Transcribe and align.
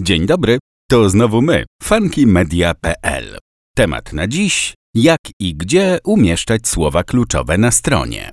Dzień 0.00 0.26
dobry, 0.26 0.58
to 0.90 1.10
znowu 1.10 1.42
my, 1.42 1.64
funkymedia.pl. 1.82 3.38
Temat 3.76 4.12
na 4.12 4.28
dziś: 4.28 4.74
jak 4.94 5.20
i 5.40 5.54
gdzie 5.54 5.98
umieszczać 6.04 6.68
słowa 6.68 7.04
kluczowe 7.04 7.58
na 7.58 7.70
stronie. 7.70 8.30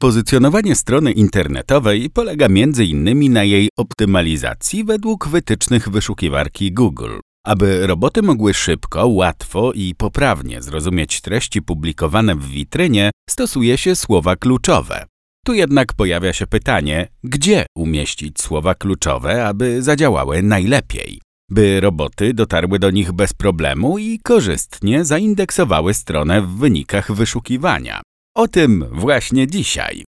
Pozycjonowanie 0.00 0.76
strony 0.76 1.12
internetowej 1.12 2.10
polega 2.10 2.46
m.in. 2.46 3.32
na 3.32 3.44
jej 3.44 3.68
optymalizacji 3.76 4.84
według 4.84 5.28
wytycznych 5.28 5.88
wyszukiwarki 5.88 6.72
Google. 6.72 7.18
Aby 7.46 7.86
roboty 7.86 8.22
mogły 8.22 8.54
szybko, 8.54 9.06
łatwo 9.06 9.72
i 9.72 9.94
poprawnie 9.94 10.62
zrozumieć 10.62 11.20
treści 11.20 11.62
publikowane 11.62 12.34
w 12.34 12.46
witrynie, 12.46 13.10
stosuje 13.30 13.78
się 13.78 13.96
słowa 13.96 14.36
kluczowe. 14.36 15.06
Tu 15.46 15.54
jednak 15.54 15.92
pojawia 15.94 16.32
się 16.32 16.46
pytanie, 16.46 17.08
gdzie 17.24 17.66
umieścić 17.76 18.40
słowa 18.40 18.74
kluczowe, 18.74 19.46
aby 19.46 19.82
zadziałały 19.82 20.42
najlepiej, 20.42 21.20
by 21.48 21.80
roboty 21.80 22.34
dotarły 22.34 22.78
do 22.78 22.90
nich 22.90 23.12
bez 23.12 23.34
problemu 23.34 23.98
i 23.98 24.18
korzystnie 24.18 25.04
zaindeksowały 25.04 25.94
stronę 25.94 26.42
w 26.42 26.48
wynikach 26.48 27.12
wyszukiwania. 27.12 28.02
O 28.36 28.48
tym 28.48 28.84
właśnie 28.92 29.46
dzisiaj. 29.46 30.04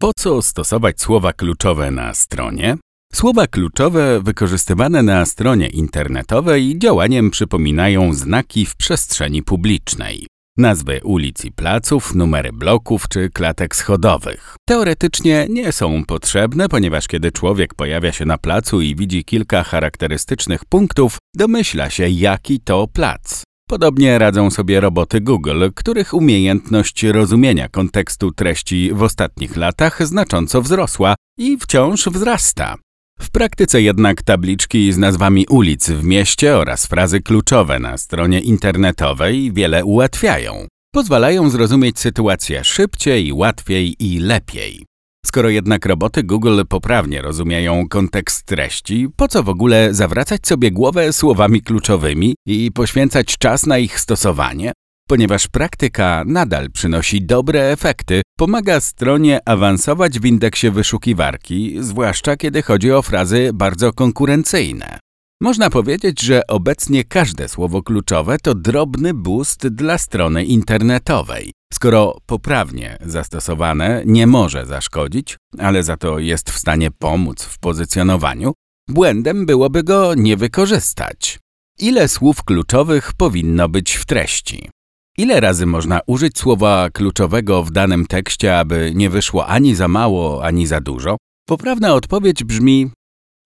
Po 0.00 0.10
co 0.16 0.42
stosować 0.42 1.00
słowa 1.00 1.32
kluczowe 1.32 1.90
na 1.90 2.14
stronie? 2.14 2.76
Słowa 3.14 3.46
kluczowe 3.46 4.20
wykorzystywane 4.20 5.02
na 5.02 5.26
stronie 5.26 5.68
internetowej 5.68 6.78
działaniem 6.78 7.30
przypominają 7.30 8.14
znaki 8.14 8.66
w 8.66 8.76
przestrzeni 8.76 9.42
publicznej. 9.42 10.26
Nazwy 10.56 11.00
ulic 11.04 11.44
i 11.44 11.52
placów, 11.52 12.14
numery 12.14 12.52
bloków 12.52 13.08
czy 13.08 13.30
klatek 13.30 13.76
schodowych. 13.76 14.56
Teoretycznie 14.68 15.46
nie 15.50 15.72
są 15.72 16.04
potrzebne, 16.04 16.68
ponieważ 16.68 17.08
kiedy 17.08 17.32
człowiek 17.32 17.74
pojawia 17.74 18.12
się 18.12 18.24
na 18.24 18.38
placu 18.38 18.80
i 18.80 18.96
widzi 18.96 19.24
kilka 19.24 19.62
charakterystycznych 19.62 20.64
punktów, 20.64 21.18
domyśla 21.36 21.90
się, 21.90 22.08
jaki 22.08 22.60
to 22.60 22.88
plac. 22.88 23.42
Podobnie 23.68 24.18
radzą 24.18 24.50
sobie 24.50 24.80
roboty 24.80 25.20
Google, 25.20 25.64
których 25.74 26.14
umiejętność 26.14 27.02
rozumienia 27.02 27.68
kontekstu 27.68 28.32
treści 28.32 28.90
w 28.92 29.02
ostatnich 29.02 29.56
latach 29.56 30.06
znacząco 30.06 30.62
wzrosła 30.62 31.14
i 31.38 31.58
wciąż 31.58 32.08
wzrasta. 32.08 32.76
W 33.22 33.30
praktyce 33.30 33.82
jednak 33.82 34.22
tabliczki 34.22 34.92
z 34.92 34.98
nazwami 34.98 35.46
ulic 35.46 35.90
w 35.90 36.04
mieście 36.04 36.56
oraz 36.56 36.86
frazy 36.86 37.20
kluczowe 37.20 37.78
na 37.78 37.98
stronie 37.98 38.40
internetowej 38.40 39.52
wiele 39.52 39.84
ułatwiają. 39.84 40.66
Pozwalają 40.94 41.50
zrozumieć 41.50 41.98
sytuację 41.98 42.64
szybciej, 42.64 43.32
łatwiej 43.32 43.96
i 43.98 44.18
lepiej. 44.18 44.86
Skoro 45.26 45.48
jednak 45.48 45.86
roboty 45.86 46.22
Google 46.22 46.60
poprawnie 46.68 47.22
rozumieją 47.22 47.88
kontekst 47.88 48.46
treści, 48.46 49.08
po 49.16 49.28
co 49.28 49.42
w 49.42 49.48
ogóle 49.48 49.94
zawracać 49.94 50.46
sobie 50.46 50.70
głowę 50.70 51.12
słowami 51.12 51.62
kluczowymi 51.62 52.34
i 52.46 52.70
poświęcać 52.74 53.38
czas 53.38 53.66
na 53.66 53.78
ich 53.78 54.00
stosowanie? 54.00 54.72
Ponieważ 55.12 55.48
praktyka 55.48 56.24
nadal 56.26 56.70
przynosi 56.70 57.22
dobre 57.22 57.60
efekty, 57.60 58.22
pomaga 58.38 58.80
stronie 58.80 59.40
awansować 59.48 60.20
w 60.20 60.24
indeksie 60.24 60.70
wyszukiwarki, 60.70 61.76
zwłaszcza 61.80 62.36
kiedy 62.36 62.62
chodzi 62.62 62.92
o 62.92 63.02
frazy 63.02 63.50
bardzo 63.54 63.92
konkurencyjne. 63.92 64.98
Można 65.42 65.70
powiedzieć, 65.70 66.20
że 66.20 66.46
obecnie 66.46 67.04
każde 67.04 67.48
słowo 67.48 67.82
kluczowe 67.82 68.38
to 68.38 68.54
drobny 68.54 69.14
boost 69.14 69.68
dla 69.68 69.98
strony 69.98 70.44
internetowej. 70.44 71.52
Skoro 71.72 72.18
poprawnie 72.26 72.98
zastosowane 73.00 74.02
nie 74.06 74.26
może 74.26 74.66
zaszkodzić, 74.66 75.36
ale 75.58 75.82
za 75.82 75.96
to 75.96 76.18
jest 76.18 76.50
w 76.50 76.58
stanie 76.58 76.90
pomóc 76.90 77.42
w 77.42 77.58
pozycjonowaniu, 77.58 78.52
błędem 78.88 79.46
byłoby 79.46 79.82
go 79.82 80.14
nie 80.14 80.36
wykorzystać. 80.36 81.38
Ile 81.78 82.08
słów 82.08 82.44
kluczowych 82.44 83.12
powinno 83.12 83.68
być 83.68 83.92
w 83.94 84.06
treści? 84.06 84.70
Ile 85.18 85.40
razy 85.40 85.66
można 85.66 86.00
użyć 86.06 86.38
słowa 86.38 86.90
kluczowego 86.90 87.62
w 87.62 87.70
danym 87.70 88.06
tekście, 88.06 88.58
aby 88.58 88.92
nie 88.94 89.10
wyszło 89.10 89.46
ani 89.46 89.74
za 89.74 89.88
mało, 89.88 90.44
ani 90.44 90.66
za 90.66 90.80
dużo? 90.80 91.16
Poprawna 91.48 91.94
odpowiedź 91.94 92.44
brzmi: 92.44 92.90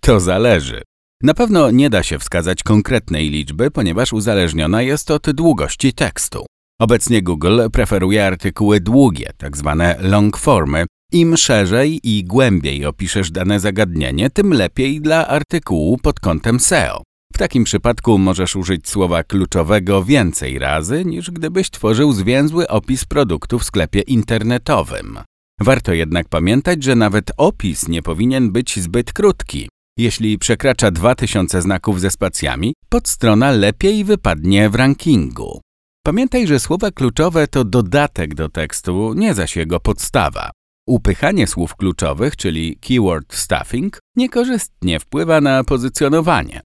to 0.00 0.20
zależy. 0.20 0.82
Na 1.22 1.34
pewno 1.34 1.70
nie 1.70 1.90
da 1.90 2.02
się 2.02 2.18
wskazać 2.18 2.62
konkretnej 2.62 3.30
liczby, 3.30 3.70
ponieważ 3.70 4.12
uzależniona 4.12 4.82
jest 4.82 5.10
od 5.10 5.30
długości 5.30 5.92
tekstu. 5.92 6.46
Obecnie 6.80 7.22
Google 7.22 7.60
preferuje 7.72 8.26
artykuły 8.26 8.80
długie, 8.80 9.30
tzw. 9.40 9.76
Tak 9.78 10.02
long 10.02 10.36
formy. 10.36 10.86
Im 11.12 11.36
szerzej 11.36 12.00
i 12.02 12.24
głębiej 12.24 12.86
opiszesz 12.86 13.30
dane 13.30 13.60
zagadnienie, 13.60 14.30
tym 14.30 14.52
lepiej 14.52 15.00
dla 15.00 15.28
artykułu 15.28 15.98
pod 15.98 16.20
kątem 16.20 16.60
SEO. 16.60 17.02
W 17.36 17.38
takim 17.38 17.64
przypadku 17.64 18.18
możesz 18.18 18.56
użyć 18.56 18.88
słowa 18.88 19.24
kluczowego 19.24 20.04
więcej 20.04 20.58
razy, 20.58 21.04
niż 21.04 21.30
gdybyś 21.30 21.70
tworzył 21.70 22.12
zwięzły 22.12 22.68
opis 22.68 23.04
produktu 23.04 23.58
w 23.58 23.64
sklepie 23.64 24.00
internetowym. 24.00 25.18
Warto 25.60 25.92
jednak 25.92 26.28
pamiętać, 26.28 26.82
że 26.82 26.94
nawet 26.94 27.32
opis 27.36 27.88
nie 27.88 28.02
powinien 28.02 28.52
być 28.52 28.80
zbyt 28.80 29.12
krótki. 29.12 29.68
Jeśli 29.98 30.38
przekracza 30.38 30.90
2000 30.90 31.62
znaków 31.62 32.00
ze 32.00 32.10
spacjami, 32.10 32.74
podstrona 32.88 33.50
lepiej 33.50 34.04
wypadnie 34.04 34.70
w 34.70 34.74
rankingu. 34.74 35.60
Pamiętaj, 36.04 36.46
że 36.46 36.60
słowa 36.60 36.90
kluczowe 36.90 37.46
to 37.46 37.64
dodatek 37.64 38.34
do 38.34 38.48
tekstu, 38.48 39.14
nie 39.14 39.34
zaś 39.34 39.56
jego 39.56 39.80
podstawa. 39.80 40.50
Upychanie 40.86 41.46
słów 41.46 41.76
kluczowych, 41.76 42.36
czyli 42.36 42.78
keyword 42.80 43.34
stuffing, 43.34 43.98
niekorzystnie 44.16 45.00
wpływa 45.00 45.40
na 45.40 45.64
pozycjonowanie. 45.64 46.60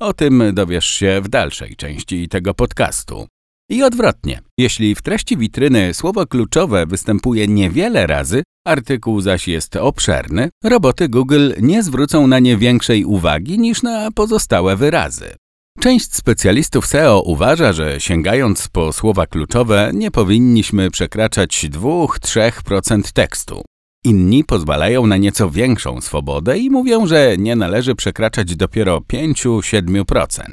O 0.00 0.12
tym 0.12 0.42
dowiesz 0.52 0.86
się 0.86 1.20
w 1.24 1.28
dalszej 1.28 1.76
części 1.76 2.28
tego 2.28 2.54
podcastu. 2.54 3.26
I 3.70 3.82
odwrotnie, 3.82 4.40
jeśli 4.58 4.94
w 4.94 5.02
treści 5.02 5.36
witryny 5.36 5.94
słowo 5.94 6.26
kluczowe 6.26 6.86
występuje 6.86 7.48
niewiele 7.48 8.06
razy, 8.06 8.42
artykuł 8.66 9.20
zaś 9.20 9.48
jest 9.48 9.76
obszerny, 9.76 10.48
roboty 10.64 11.08
Google 11.08 11.52
nie 11.60 11.82
zwrócą 11.82 12.26
na 12.26 12.38
nie 12.38 12.56
większej 12.56 13.04
uwagi 13.04 13.58
niż 13.58 13.82
na 13.82 14.10
pozostałe 14.10 14.76
wyrazy. 14.76 15.36
Część 15.80 16.14
specjalistów 16.14 16.86
SEO 16.86 17.22
uważa, 17.22 17.72
że 17.72 18.00
sięgając 18.00 18.68
po 18.68 18.92
słowa 18.92 19.26
kluczowe 19.26 19.90
nie 19.94 20.10
powinniśmy 20.10 20.90
przekraczać 20.90 21.66
2-3% 21.70 23.12
tekstu. 23.12 23.64
Inni 24.06 24.44
pozwalają 24.44 25.06
na 25.06 25.16
nieco 25.16 25.50
większą 25.50 26.00
swobodę 26.00 26.58
i 26.58 26.70
mówią, 26.70 27.06
że 27.06 27.36
nie 27.38 27.56
należy 27.56 27.94
przekraczać 27.94 28.56
dopiero 28.56 28.98
5-7%. 28.98 30.44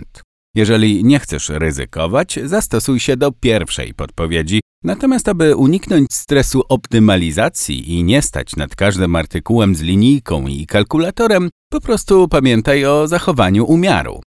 Jeżeli 0.55 1.03
nie 1.03 1.19
chcesz 1.19 1.49
ryzykować, 1.49 2.39
zastosuj 2.43 2.99
się 2.99 3.17
do 3.17 3.31
pierwszej 3.31 3.93
podpowiedzi. 3.93 4.61
Natomiast, 4.83 5.27
aby 5.27 5.55
uniknąć 5.55 6.13
stresu 6.13 6.63
optymalizacji 6.69 7.93
i 7.93 8.03
nie 8.03 8.21
stać 8.21 8.55
nad 8.55 8.75
każdym 8.75 9.15
artykułem 9.15 9.75
z 9.75 9.81
linijką 9.81 10.47
i 10.47 10.65
kalkulatorem, 10.65 11.49
po 11.71 11.81
prostu 11.81 12.27
pamiętaj 12.27 12.85
o 12.85 13.07
zachowaniu 13.07 13.65
umiaru. 13.65 14.21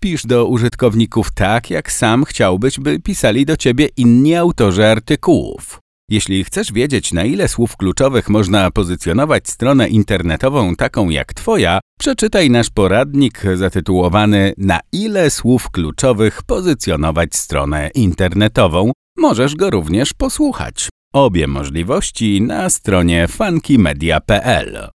Pisz 0.00 0.26
do 0.26 0.46
użytkowników 0.46 1.30
tak, 1.34 1.70
jak 1.70 1.92
sam 1.92 2.24
chciałbyś, 2.24 2.80
by 2.80 3.00
pisali 3.00 3.46
do 3.46 3.56
ciebie 3.56 3.88
inni 3.96 4.34
autorzy 4.34 4.86
artykułów. 4.86 5.81
Jeśli 6.12 6.44
chcesz 6.44 6.72
wiedzieć, 6.72 7.12
na 7.12 7.24
ile 7.24 7.48
słów 7.48 7.76
kluczowych 7.76 8.28
można 8.28 8.70
pozycjonować 8.70 9.48
stronę 9.48 9.88
internetową 9.88 10.76
taką 10.76 11.08
jak 11.08 11.34
Twoja, 11.34 11.80
przeczytaj 11.98 12.50
nasz 12.50 12.70
poradnik 12.70 13.42
zatytułowany 13.54 14.52
Na 14.56 14.80
ile 14.92 15.30
słów 15.30 15.70
kluczowych 15.70 16.42
pozycjonować 16.42 17.36
stronę 17.36 17.90
internetową. 17.94 18.92
Możesz 19.18 19.56
go 19.56 19.70
również 19.70 20.12
posłuchać. 20.12 20.88
Obie 21.12 21.46
możliwości 21.46 22.42
na 22.42 22.70
stronie 22.70 23.28
funkymedia.pl. 23.28 24.88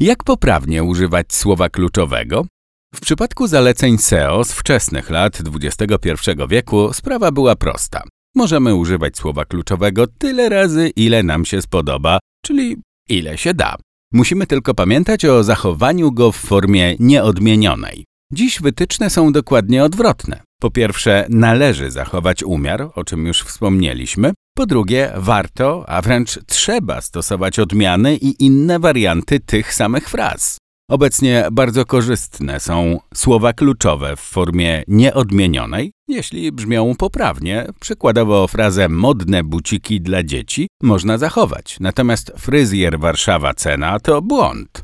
Jak 0.00 0.24
poprawnie 0.24 0.84
używać 0.84 1.34
słowa 1.34 1.68
kluczowego? 1.68 2.46
W 2.94 3.00
przypadku 3.00 3.46
zaleceń 3.46 3.98
SEO 3.98 4.44
z 4.44 4.52
wczesnych 4.52 5.10
lat 5.10 5.38
XXI 5.62 6.10
wieku 6.48 6.92
sprawa 6.92 7.32
była 7.32 7.56
prosta. 7.56 8.02
Możemy 8.34 8.74
używać 8.74 9.16
słowa 9.16 9.44
kluczowego 9.44 10.06
tyle 10.06 10.48
razy, 10.48 10.90
ile 10.96 11.22
nam 11.22 11.44
się 11.44 11.62
spodoba, 11.62 12.18
czyli 12.44 12.76
ile 13.08 13.38
się 13.38 13.54
da. 13.54 13.76
Musimy 14.12 14.46
tylko 14.46 14.74
pamiętać 14.74 15.24
o 15.24 15.44
zachowaniu 15.44 16.12
go 16.12 16.32
w 16.32 16.36
formie 16.36 16.96
nieodmienionej. 16.98 18.04
Dziś 18.32 18.60
wytyczne 18.60 19.10
są 19.10 19.32
dokładnie 19.32 19.84
odwrotne. 19.84 20.42
Po 20.60 20.70
pierwsze, 20.70 21.26
należy 21.28 21.90
zachować 21.90 22.42
umiar, 22.42 22.90
o 22.94 23.04
czym 23.04 23.26
już 23.26 23.42
wspomnieliśmy. 23.42 24.32
Po 24.56 24.66
drugie, 24.66 25.12
warto, 25.16 25.84
a 25.88 26.02
wręcz 26.02 26.38
trzeba 26.46 27.00
stosować 27.00 27.58
odmiany 27.58 28.16
i 28.16 28.44
inne 28.44 28.78
warianty 28.78 29.40
tych 29.40 29.74
samych 29.74 30.08
fraz. 30.08 30.58
Obecnie 30.92 31.48
bardzo 31.52 31.84
korzystne 31.84 32.60
są 32.60 32.98
słowa 33.14 33.52
kluczowe 33.52 34.16
w 34.16 34.20
formie 34.20 34.82
nieodmienionej, 34.88 35.92
jeśli 36.08 36.52
brzmią 36.52 36.94
poprawnie. 36.98 37.66
Przykładowo 37.80 38.48
frazę 38.48 38.88
modne 38.88 39.44
buciki 39.44 40.00
dla 40.00 40.22
dzieci 40.22 40.68
można 40.82 41.18
zachować, 41.18 41.76
natomiast 41.80 42.32
fryzjer 42.38 42.98
Warszawa 43.00 43.54
cena 43.54 44.00
to 44.00 44.22
błąd. 44.22 44.82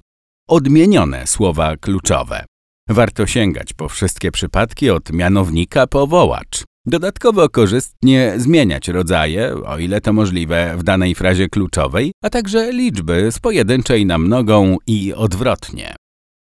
Odmienione 0.48 1.26
słowa 1.26 1.76
kluczowe. 1.76 2.44
Warto 2.88 3.26
sięgać 3.26 3.72
po 3.72 3.88
wszystkie 3.88 4.30
przypadki 4.30 4.90
od 4.90 5.12
mianownika 5.12 5.86
po 5.86 6.06
wołacz. 6.06 6.64
Dodatkowo 6.86 7.48
korzystnie 7.48 8.34
zmieniać 8.36 8.88
rodzaje, 8.88 9.54
o 9.66 9.78
ile 9.78 10.00
to 10.00 10.12
możliwe 10.12 10.74
w 10.78 10.82
danej 10.82 11.14
frazie 11.14 11.48
kluczowej, 11.48 12.12
a 12.22 12.30
także 12.30 12.72
liczby 12.72 13.32
z 13.32 13.38
pojedynczej 13.38 14.06
na 14.06 14.18
mnogą 14.18 14.76
i 14.86 15.14
odwrotnie. 15.14 15.97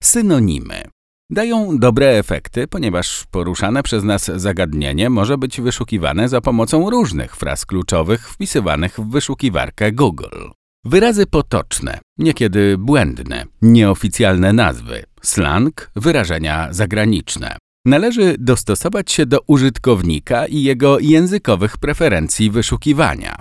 Synonimy 0.05 0.83
dają 1.31 1.79
dobre 1.79 2.07
efekty, 2.19 2.67
ponieważ 2.69 3.25
poruszane 3.31 3.83
przez 3.83 4.05
nas 4.05 4.31
zagadnienie 4.37 5.11
może 5.11 5.39
być 5.39 5.61
wyszukiwane 5.61 6.29
za 6.29 6.41
pomocą 6.41 6.91
różnych 6.91 7.37
fraz 7.37 7.67
kluczowych 7.67 8.29
wpisywanych 8.29 9.01
w 9.01 9.11
wyszukiwarkę 9.11 9.93
Google. 9.93 10.51
Wyrazy 10.85 11.27
potoczne, 11.27 12.01
niekiedy 12.19 12.79
błędne, 12.79 13.45
nieoficjalne 13.63 14.53
nazwy, 14.53 15.05
slang, 15.23 15.91
wyrażenia 15.97 16.69
zagraniczne. 16.71 17.57
Należy 17.87 18.37
dostosować 18.39 19.13
się 19.13 19.27
do 19.27 19.41
użytkownika 19.47 20.47
i 20.47 20.63
jego 20.63 20.99
językowych 20.99 21.79
preferencji 21.79 22.51
wyszukiwania. 22.51 23.37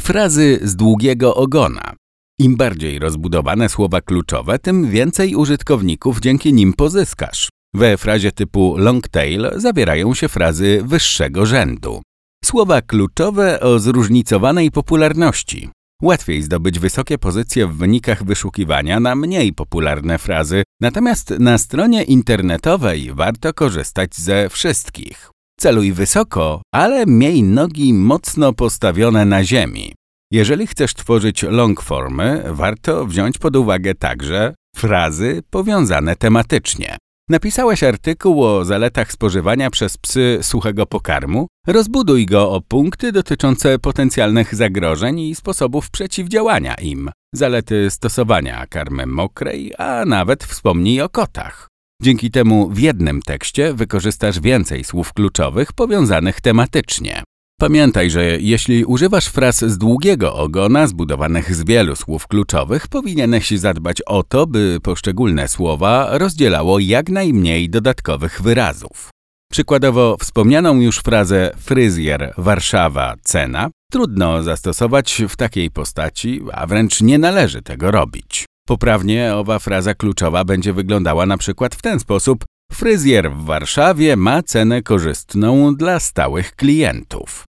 Frazy 0.00 0.58
z 0.62 0.76
długiego 0.76 1.34
ogona. 1.34 1.94
Im 2.38 2.56
bardziej 2.56 2.98
rozbudowane 2.98 3.68
słowa 3.68 4.00
kluczowe, 4.00 4.58
tym 4.58 4.90
więcej 4.90 5.34
użytkowników 5.34 6.20
dzięki 6.20 6.52
nim 6.52 6.72
pozyskasz. 6.72 7.48
We 7.74 7.96
frazie 7.96 8.32
typu 8.32 8.74
long 8.78 9.08
tail 9.08 9.50
zawierają 9.56 10.14
się 10.14 10.28
frazy 10.28 10.82
wyższego 10.84 11.46
rzędu. 11.46 12.02
Słowa 12.44 12.82
kluczowe 12.82 13.60
o 13.60 13.78
zróżnicowanej 13.78 14.70
popularności. 14.70 15.70
Łatwiej 16.02 16.42
zdobyć 16.42 16.78
wysokie 16.78 17.18
pozycje 17.18 17.66
w 17.66 17.76
wynikach 17.76 18.24
wyszukiwania 18.24 19.00
na 19.00 19.14
mniej 19.14 19.52
popularne 19.52 20.18
frazy, 20.18 20.62
natomiast 20.80 21.30
na 21.30 21.58
stronie 21.58 22.02
internetowej 22.02 23.14
warto 23.14 23.54
korzystać 23.54 24.16
ze 24.16 24.48
wszystkich. 24.48 25.30
Celuj 25.60 25.92
wysoko, 25.92 26.62
ale 26.74 27.06
miej 27.06 27.42
nogi 27.42 27.94
mocno 27.94 28.52
postawione 28.52 29.24
na 29.24 29.44
ziemi. 29.44 29.94
Jeżeli 30.32 30.66
chcesz 30.66 30.94
tworzyć 30.94 31.42
longformy, 31.42 32.44
warto 32.46 33.06
wziąć 33.06 33.38
pod 33.38 33.56
uwagę 33.56 33.94
także 33.94 34.54
frazy 34.76 35.42
powiązane 35.50 36.16
tematycznie. 36.16 36.96
Napisałeś 37.28 37.82
artykuł 37.82 38.44
o 38.44 38.64
zaletach 38.64 39.12
spożywania 39.12 39.70
przez 39.70 39.98
psy 39.98 40.38
suchego 40.42 40.86
pokarmu? 40.86 41.46
Rozbuduj 41.66 42.26
go 42.26 42.50
o 42.50 42.60
punkty 42.60 43.12
dotyczące 43.12 43.78
potencjalnych 43.78 44.54
zagrożeń 44.54 45.20
i 45.20 45.34
sposobów 45.34 45.90
przeciwdziałania 45.90 46.74
im, 46.74 47.10
zalety 47.34 47.90
stosowania 47.90 48.66
karmy 48.66 49.06
mokrej, 49.06 49.72
a 49.78 50.04
nawet 50.04 50.44
wspomnij 50.44 51.00
o 51.00 51.08
kotach. 51.08 51.68
Dzięki 52.02 52.30
temu 52.30 52.70
w 52.70 52.78
jednym 52.78 53.22
tekście 53.22 53.74
wykorzystasz 53.74 54.40
więcej 54.40 54.84
słów 54.84 55.12
kluczowych 55.12 55.72
powiązanych 55.72 56.40
tematycznie. 56.40 57.22
Pamiętaj, 57.60 58.10
że 58.10 58.24
jeśli 58.40 58.84
używasz 58.84 59.26
fraz 59.26 59.64
z 59.64 59.78
długiego 59.78 60.34
ogona 60.34 60.86
zbudowanych 60.86 61.54
z 61.54 61.64
wielu 61.64 61.96
słów 61.96 62.26
kluczowych, 62.26 62.88
powinieneś 62.88 63.50
zadbać 63.50 64.02
o 64.02 64.22
to, 64.22 64.46
by 64.46 64.78
poszczególne 64.82 65.48
słowa 65.48 66.18
rozdzielało 66.18 66.78
jak 66.78 67.08
najmniej 67.08 67.70
dodatkowych 67.70 68.42
wyrazów. 68.42 69.10
Przykładowo 69.52 70.16
wspomnianą 70.20 70.80
już 70.80 70.98
frazę 70.98 71.50
fryzjer, 71.56 72.34
Warszawa, 72.38 73.14
cena 73.22 73.70
trudno 73.92 74.42
zastosować 74.42 75.22
w 75.28 75.36
takiej 75.36 75.70
postaci, 75.70 76.40
a 76.52 76.66
wręcz 76.66 77.00
nie 77.00 77.18
należy 77.18 77.62
tego 77.62 77.90
robić. 77.90 78.44
Poprawnie 78.66 79.34
owa 79.34 79.58
fraza 79.58 79.94
kluczowa 79.94 80.44
będzie 80.44 80.72
wyglądała 80.72 81.26
na 81.26 81.38
przykład 81.38 81.74
w 81.74 81.82
ten 81.82 82.00
sposób 82.00 82.44
Fryzjer 82.72 83.32
w 83.32 83.44
Warszawie 83.44 84.16
ma 84.16 84.42
cenę 84.42 84.82
korzystną 84.82 85.74
dla 85.74 86.00
stałych 86.00 86.56
klientów. 86.56 87.45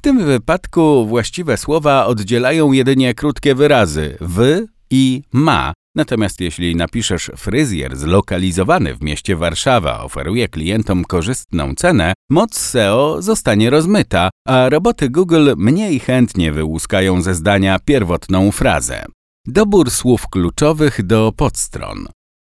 W 0.00 0.02
tym 0.02 0.24
wypadku 0.24 1.06
właściwe 1.06 1.56
słowa 1.56 2.06
oddzielają 2.06 2.72
jedynie 2.72 3.14
krótkie 3.14 3.54
wyrazy 3.54 4.16
w 4.20 4.64
i 4.90 5.22
ma. 5.32 5.72
Natomiast 5.96 6.40
jeśli 6.40 6.76
napiszesz 6.76 7.30
fryzjer 7.36 7.96
zlokalizowany 7.96 8.94
w 8.94 9.02
mieście 9.02 9.36
Warszawa 9.36 10.02
oferuje 10.02 10.48
klientom 10.48 11.04
korzystną 11.04 11.74
cenę, 11.74 12.12
moc 12.30 12.58
SEO 12.58 13.22
zostanie 13.22 13.70
rozmyta, 13.70 14.30
a 14.46 14.68
roboty 14.68 15.10
Google 15.10 15.52
mniej 15.56 16.00
chętnie 16.00 16.52
wyłuskają 16.52 17.22
ze 17.22 17.34
zdania 17.34 17.78
pierwotną 17.84 18.52
frazę. 18.52 19.04
Dobór 19.46 19.90
słów 19.90 20.28
kluczowych 20.28 21.06
do 21.06 21.32
podstron. 21.36 22.06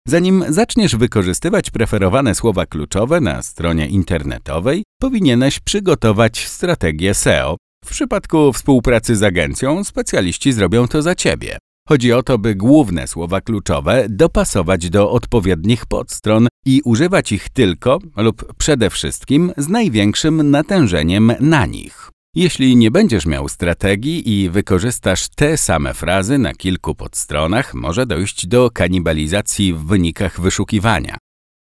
Zanim 0.07 0.45
zaczniesz 0.49 0.95
wykorzystywać 0.95 1.71
preferowane 1.71 2.35
słowa 2.35 2.65
kluczowe 2.65 3.21
na 3.21 3.41
stronie 3.41 3.87
internetowej, 3.87 4.83
powinieneś 5.05 5.59
przygotować 5.59 6.47
strategię 6.47 7.13
SEO. 7.13 7.57
W 7.85 7.89
przypadku 7.89 8.53
współpracy 8.53 9.15
z 9.15 9.23
agencją 9.23 9.83
specjaliści 9.83 10.53
zrobią 10.53 10.87
to 10.87 11.01
za 11.01 11.15
ciebie. 11.15 11.57
Chodzi 11.87 12.13
o 12.13 12.23
to, 12.23 12.37
by 12.37 12.55
główne 12.55 13.07
słowa 13.07 13.41
kluczowe 13.41 14.05
dopasować 14.09 14.89
do 14.89 15.11
odpowiednich 15.11 15.85
podstron 15.85 16.47
i 16.65 16.81
używać 16.85 17.31
ich 17.31 17.49
tylko 17.49 17.99
lub 18.17 18.53
przede 18.57 18.89
wszystkim 18.89 19.51
z 19.57 19.67
największym 19.67 20.51
natężeniem 20.51 21.31
na 21.39 21.65
nich. 21.65 22.11
Jeśli 22.35 22.75
nie 22.75 22.91
będziesz 22.91 23.25
miał 23.25 23.49
strategii 23.49 24.29
i 24.29 24.49
wykorzystasz 24.49 25.27
te 25.35 25.57
same 25.57 25.93
frazy 25.93 26.37
na 26.37 26.53
kilku 26.53 26.95
podstronach, 26.95 27.73
może 27.73 28.05
dojść 28.05 28.47
do 28.47 28.71
kanibalizacji 28.71 29.73
w 29.73 29.85
wynikach 29.85 30.41
wyszukiwania. 30.41 31.17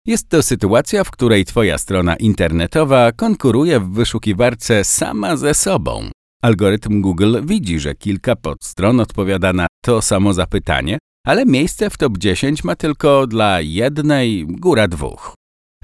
Jest 0.09 0.29
to 0.29 0.43
sytuacja, 0.43 1.05
w 1.05 1.11
której 1.11 1.45
Twoja 1.45 1.79
strona 1.79 2.17
internetowa 2.17 3.13
konkuruje 3.13 3.81
w 3.81 3.91
wyszukiwarce 3.91 4.85
sama 4.85 5.37
ze 5.37 5.55
sobą. 5.55 6.11
Algorytm 6.43 7.01
Google 7.01 7.37
widzi, 7.45 7.81
że 7.81 7.95
kilka 7.95 8.37
podstron 8.37 9.01
odpowiada 9.01 9.53
na 9.53 9.67
to 9.85 10.03
samo 10.03 10.33
zapytanie, 10.33 10.99
ale 11.27 11.47
miejsce 11.47 11.91
w 11.91 11.97
top 11.99 12.19
10 12.19 12.65
ma 12.65 12.77
tylko 12.77 13.27
dla 13.27 13.61
jednej, 13.61 14.47
góra 14.47 14.89
dwóch. 14.89 15.35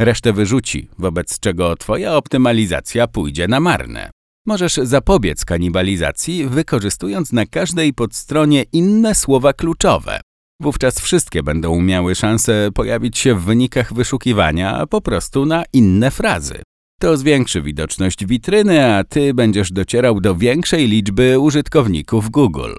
Resztę 0.01 0.33
wyrzuci, 0.33 0.89
wobec 0.99 1.41
czego 1.41 1.77
Twoja 1.77 2.17
optymalizacja 2.17 3.07
pójdzie 3.09 3.49
na 3.49 3.61
marne. 3.61 4.11
Możesz 4.47 4.75
zapobiec 4.75 5.45
kanibalizacji, 5.45 6.47
wykorzystując 6.47 7.33
na 7.33 7.47
każdej 7.47 7.93
podstronie 7.93 8.65
inne 8.73 9.15
słowa 9.15 9.53
kluczowe. 9.53 10.21
Wówczas 10.63 11.01
wszystkie 11.01 11.43
będą 11.43 11.81
miały 11.81 12.15
szansę 12.15 12.69
pojawić 12.75 13.19
się 13.19 13.35
w 13.35 13.45
wynikach 13.45 13.95
wyszukiwania 13.95 14.87
po 14.87 15.01
prostu 15.01 15.47
na 15.47 15.65
inne 15.73 16.11
frazy. 16.11 16.63
To 17.01 17.17
zwiększy 17.17 17.63
widoczność 17.63 18.27
witryny, 18.27 18.95
a 18.95 19.05
ty 19.05 19.35
będziesz 19.35 19.73
docierał 19.73 20.21
do 20.21 20.35
większej 20.35 20.89
liczby 20.89 21.39
użytkowników 21.39 22.31
Google. 22.31 22.75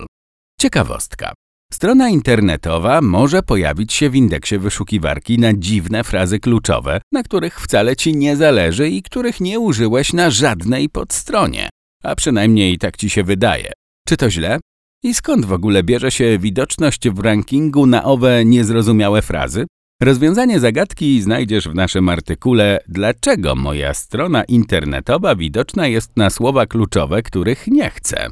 Ciekawostka. 0.61 1.33
Strona 1.73 2.09
internetowa 2.09 3.01
może 3.01 3.43
pojawić 3.43 3.93
się 3.93 4.09
w 4.09 4.15
indeksie 4.15 4.57
wyszukiwarki 4.57 5.39
na 5.39 5.53
dziwne 5.53 6.03
frazy 6.03 6.39
kluczowe, 6.39 7.01
na 7.11 7.23
których 7.23 7.61
wcale 7.61 7.95
ci 7.95 8.15
nie 8.15 8.35
zależy 8.35 8.89
i 8.89 9.01
których 9.01 9.41
nie 9.41 9.59
użyłeś 9.59 10.13
na 10.13 10.29
żadnej 10.29 10.89
podstronie. 10.89 11.69
A 12.03 12.15
przynajmniej 12.15 12.77
tak 12.77 12.97
ci 12.97 13.09
się 13.09 13.23
wydaje. 13.23 13.71
Czy 14.07 14.17
to 14.17 14.29
źle? 14.29 14.59
I 15.03 15.13
skąd 15.13 15.45
w 15.45 15.53
ogóle 15.53 15.83
bierze 15.83 16.11
się 16.11 16.39
widoczność 16.39 17.09
w 17.09 17.19
rankingu 17.19 17.85
na 17.85 18.03
owe 18.03 18.45
niezrozumiałe 18.45 19.21
frazy? 19.21 19.65
Rozwiązanie 20.01 20.59
zagadki 20.59 21.21
znajdziesz 21.21 21.67
w 21.67 21.75
naszym 21.75 22.09
artykule 22.09 22.79
Dlaczego 22.87 23.55
moja 23.55 23.93
strona 23.93 24.43
internetowa 24.43 25.35
widoczna 25.35 25.87
jest 25.87 26.17
na 26.17 26.29
słowa 26.29 26.65
kluczowe, 26.65 27.21
których 27.23 27.67
nie 27.67 27.89
chcę? 27.89 28.27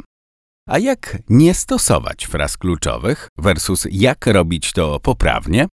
A 0.69 0.79
jak 0.79 1.17
nie 1.29 1.53
stosować 1.53 2.25
fraz 2.25 2.57
kluczowych 2.57 3.27
versus 3.37 3.87
jak 3.91 4.27
robić 4.27 4.71
to 4.71 4.99
poprawnie? 4.99 5.67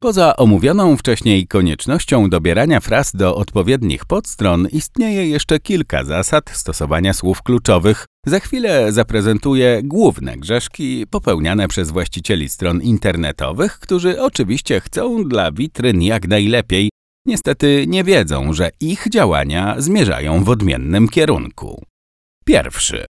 Poza 0.00 0.36
omówioną 0.36 0.96
wcześniej 0.96 1.46
koniecznością 1.46 2.30
dobierania 2.30 2.80
fraz 2.80 3.12
do 3.16 3.36
odpowiednich 3.36 4.04
podstron 4.04 4.68
istnieje 4.72 5.28
jeszcze 5.28 5.60
kilka 5.60 6.04
zasad 6.04 6.50
stosowania 6.50 7.12
słów 7.12 7.42
kluczowych. 7.42 8.04
Za 8.26 8.40
chwilę 8.40 8.92
zaprezentuję 8.92 9.80
główne 9.84 10.36
grzeszki 10.36 11.06
popełniane 11.06 11.68
przez 11.68 11.90
właścicieli 11.90 12.48
stron 12.48 12.82
internetowych, 12.82 13.78
którzy 13.78 14.22
oczywiście 14.22 14.80
chcą 14.80 15.24
dla 15.24 15.52
witryn 15.52 16.02
jak 16.02 16.28
najlepiej. 16.28 16.90
Niestety 17.26 17.84
nie 17.88 18.04
wiedzą, 18.04 18.52
że 18.52 18.70
ich 18.80 19.06
działania 19.10 19.74
zmierzają 19.78 20.44
w 20.44 20.48
odmiennym 20.48 21.08
kierunku. 21.08 21.84
Pierwszy. 22.44 23.04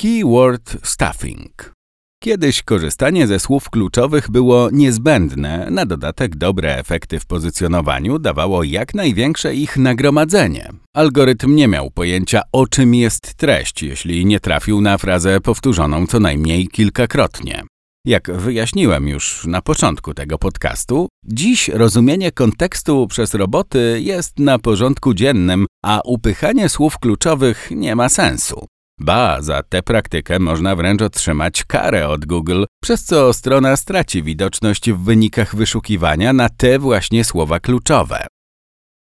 Keyword 0.00 0.76
stuffing. 0.88 1.77
Kiedyś 2.22 2.62
korzystanie 2.62 3.26
ze 3.26 3.40
słów 3.40 3.70
kluczowych 3.70 4.30
było 4.30 4.68
niezbędne, 4.72 5.68
na 5.70 5.86
dodatek 5.86 6.36
dobre 6.36 6.76
efekty 6.76 7.20
w 7.20 7.26
pozycjonowaniu 7.26 8.18
dawało 8.18 8.64
jak 8.64 8.94
największe 8.94 9.54
ich 9.54 9.76
nagromadzenie. 9.76 10.72
Algorytm 10.94 11.54
nie 11.54 11.68
miał 11.68 11.90
pojęcia 11.90 12.42
o 12.52 12.66
czym 12.66 12.94
jest 12.94 13.34
treść, 13.34 13.82
jeśli 13.82 14.26
nie 14.26 14.40
trafił 14.40 14.80
na 14.80 14.98
frazę 14.98 15.40
powtórzoną 15.40 16.06
co 16.06 16.20
najmniej 16.20 16.68
kilkakrotnie. 16.68 17.62
Jak 18.04 18.30
wyjaśniłem 18.32 19.08
już 19.08 19.46
na 19.46 19.62
początku 19.62 20.14
tego 20.14 20.38
podcastu, 20.38 21.08
dziś 21.24 21.68
rozumienie 21.68 22.32
kontekstu 22.32 23.06
przez 23.06 23.34
roboty 23.34 24.00
jest 24.02 24.38
na 24.38 24.58
porządku 24.58 25.14
dziennym, 25.14 25.66
a 25.84 26.00
upychanie 26.04 26.68
słów 26.68 26.98
kluczowych 26.98 27.68
nie 27.70 27.96
ma 27.96 28.08
sensu. 28.08 28.66
Ba, 29.00 29.42
za 29.42 29.62
tę 29.62 29.82
praktykę 29.82 30.38
można 30.38 30.76
wręcz 30.76 31.02
otrzymać 31.02 31.64
karę 31.64 32.08
od 32.08 32.26
Google, 32.26 32.64
przez 32.82 33.04
co 33.04 33.32
strona 33.32 33.76
straci 33.76 34.22
widoczność 34.22 34.90
w 34.92 34.98
wynikach 34.98 35.56
wyszukiwania 35.56 36.32
na 36.32 36.48
te 36.48 36.78
właśnie 36.78 37.24
słowa 37.24 37.60
kluczowe. 37.60 38.26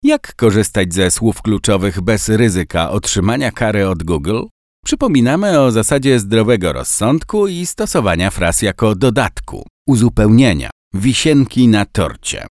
Jak 0.03 0.35
korzystać 0.35 0.93
ze 0.93 1.12
słów 1.12 1.41
kluczowych 1.41 2.01
bez 2.01 2.29
ryzyka 2.29 2.89
otrzymania 2.89 3.51
kary 3.51 3.88
od 3.88 4.03
Google? 4.03 4.41
Przypominamy 4.85 5.59
o 5.59 5.71
zasadzie 5.71 6.19
zdrowego 6.19 6.73
rozsądku 6.73 7.47
i 7.47 7.65
stosowania 7.65 8.29
fraz 8.29 8.62
jako 8.62 8.95
dodatku, 8.95 9.65
uzupełnienia, 9.88 10.69
wisienki 10.93 11.67
na 11.67 11.85
torcie. 11.85 12.47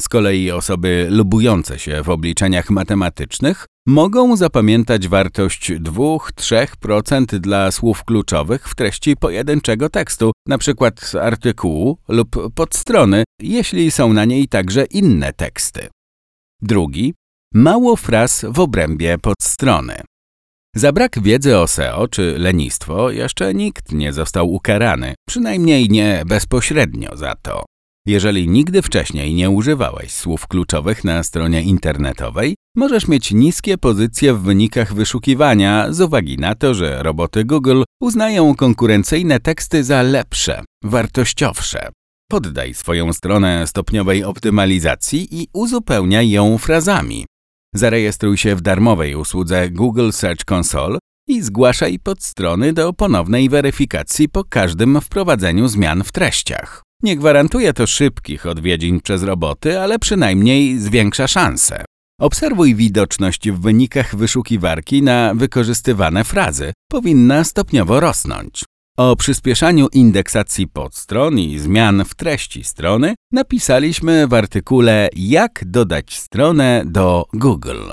Z 0.00 0.08
kolei 0.08 0.50
osoby 0.50 1.06
lubujące 1.10 1.78
się 1.78 2.02
w 2.02 2.08
obliczeniach 2.08 2.70
matematycznych 2.70 3.66
mogą 3.86 4.36
zapamiętać 4.36 5.08
wartość 5.08 5.72
2-3% 5.72 7.24
dla 7.24 7.70
słów 7.70 8.04
kluczowych 8.04 8.68
w 8.68 8.74
treści 8.74 9.16
pojedynczego 9.16 9.88
tekstu, 9.88 10.32
np. 10.48 10.90
artykułu 11.22 11.98
lub 12.08 12.54
podstrony, 12.54 13.24
jeśli 13.42 13.90
są 13.90 14.12
na 14.12 14.24
niej 14.24 14.48
także 14.48 14.84
inne 14.84 15.32
teksty. 15.32 15.88
Drugi 16.62 17.14
mało 17.54 17.96
fraz 17.96 18.44
w 18.48 18.60
obrębie 18.60 19.18
podstrony. 19.18 20.00
Za 20.76 20.92
brak 20.92 21.22
wiedzy 21.22 21.58
o 21.58 21.66
SEO 21.66 22.08
czy 22.08 22.38
lenistwo 22.38 23.10
jeszcze 23.10 23.54
nikt 23.54 23.92
nie 23.92 24.12
został 24.12 24.52
ukarany, 24.52 25.14
przynajmniej 25.28 25.88
nie 25.88 26.22
bezpośrednio 26.26 27.16
za 27.16 27.34
to. 27.42 27.64
Jeżeli 28.06 28.48
nigdy 28.48 28.82
wcześniej 28.82 29.34
nie 29.34 29.50
używałeś 29.50 30.12
słów 30.12 30.46
kluczowych 30.46 31.04
na 31.04 31.22
stronie 31.22 31.62
internetowej, 31.62 32.54
możesz 32.76 33.08
mieć 33.08 33.32
niskie 33.32 33.78
pozycje 33.78 34.34
w 34.34 34.42
wynikach 34.42 34.94
wyszukiwania 34.94 35.92
z 35.92 36.00
uwagi 36.00 36.36
na 36.36 36.54
to, 36.54 36.74
że 36.74 37.02
roboty 37.02 37.44
Google 37.44 37.82
uznają 38.00 38.54
konkurencyjne 38.54 39.40
teksty 39.40 39.84
za 39.84 40.02
lepsze, 40.02 40.62
wartościowsze. 40.84 41.88
Poddaj 42.30 42.74
swoją 42.74 43.12
stronę 43.12 43.66
stopniowej 43.66 44.24
optymalizacji 44.24 45.42
i 45.42 45.48
uzupełniaj 45.52 46.30
ją 46.30 46.58
frazami. 46.58 47.26
Zarejestruj 47.74 48.36
się 48.36 48.56
w 48.56 48.60
darmowej 48.60 49.14
usłudze 49.14 49.70
Google 49.70 50.10
Search 50.10 50.44
Console 50.52 50.98
i 51.28 51.42
zgłaszaj 51.42 51.98
podstrony 51.98 52.72
do 52.72 52.92
ponownej 52.92 53.48
weryfikacji 53.48 54.28
po 54.28 54.44
każdym 54.44 55.00
wprowadzeniu 55.00 55.68
zmian 55.68 56.04
w 56.04 56.12
treściach. 56.12 56.82
Nie 57.02 57.16
gwarantuje 57.16 57.72
to 57.72 57.86
szybkich 57.86 58.46
odwiedzin 58.46 59.00
przez 59.00 59.22
roboty, 59.22 59.80
ale 59.80 59.98
przynajmniej 59.98 60.78
zwiększa 60.78 61.28
szanse. 61.28 61.84
Obserwuj 62.20 62.74
widoczność 62.74 63.50
w 63.50 63.60
wynikach 63.60 64.16
wyszukiwarki 64.16 65.02
na 65.02 65.34
wykorzystywane 65.34 66.24
frazy. 66.24 66.72
Powinna 66.90 67.44
stopniowo 67.44 68.00
rosnąć. 68.00 68.64
O 68.98 69.16
przyspieszaniu 69.16 69.88
indeksacji 69.92 70.68
podstron 70.68 71.38
i 71.38 71.58
zmian 71.58 72.04
w 72.04 72.14
treści 72.14 72.64
strony 72.64 73.14
napisaliśmy 73.32 74.28
w 74.28 74.34
artykule 74.34 75.08
Jak 75.16 75.64
dodać 75.66 76.18
stronę 76.18 76.82
do 76.86 77.24
Google. 77.32 77.90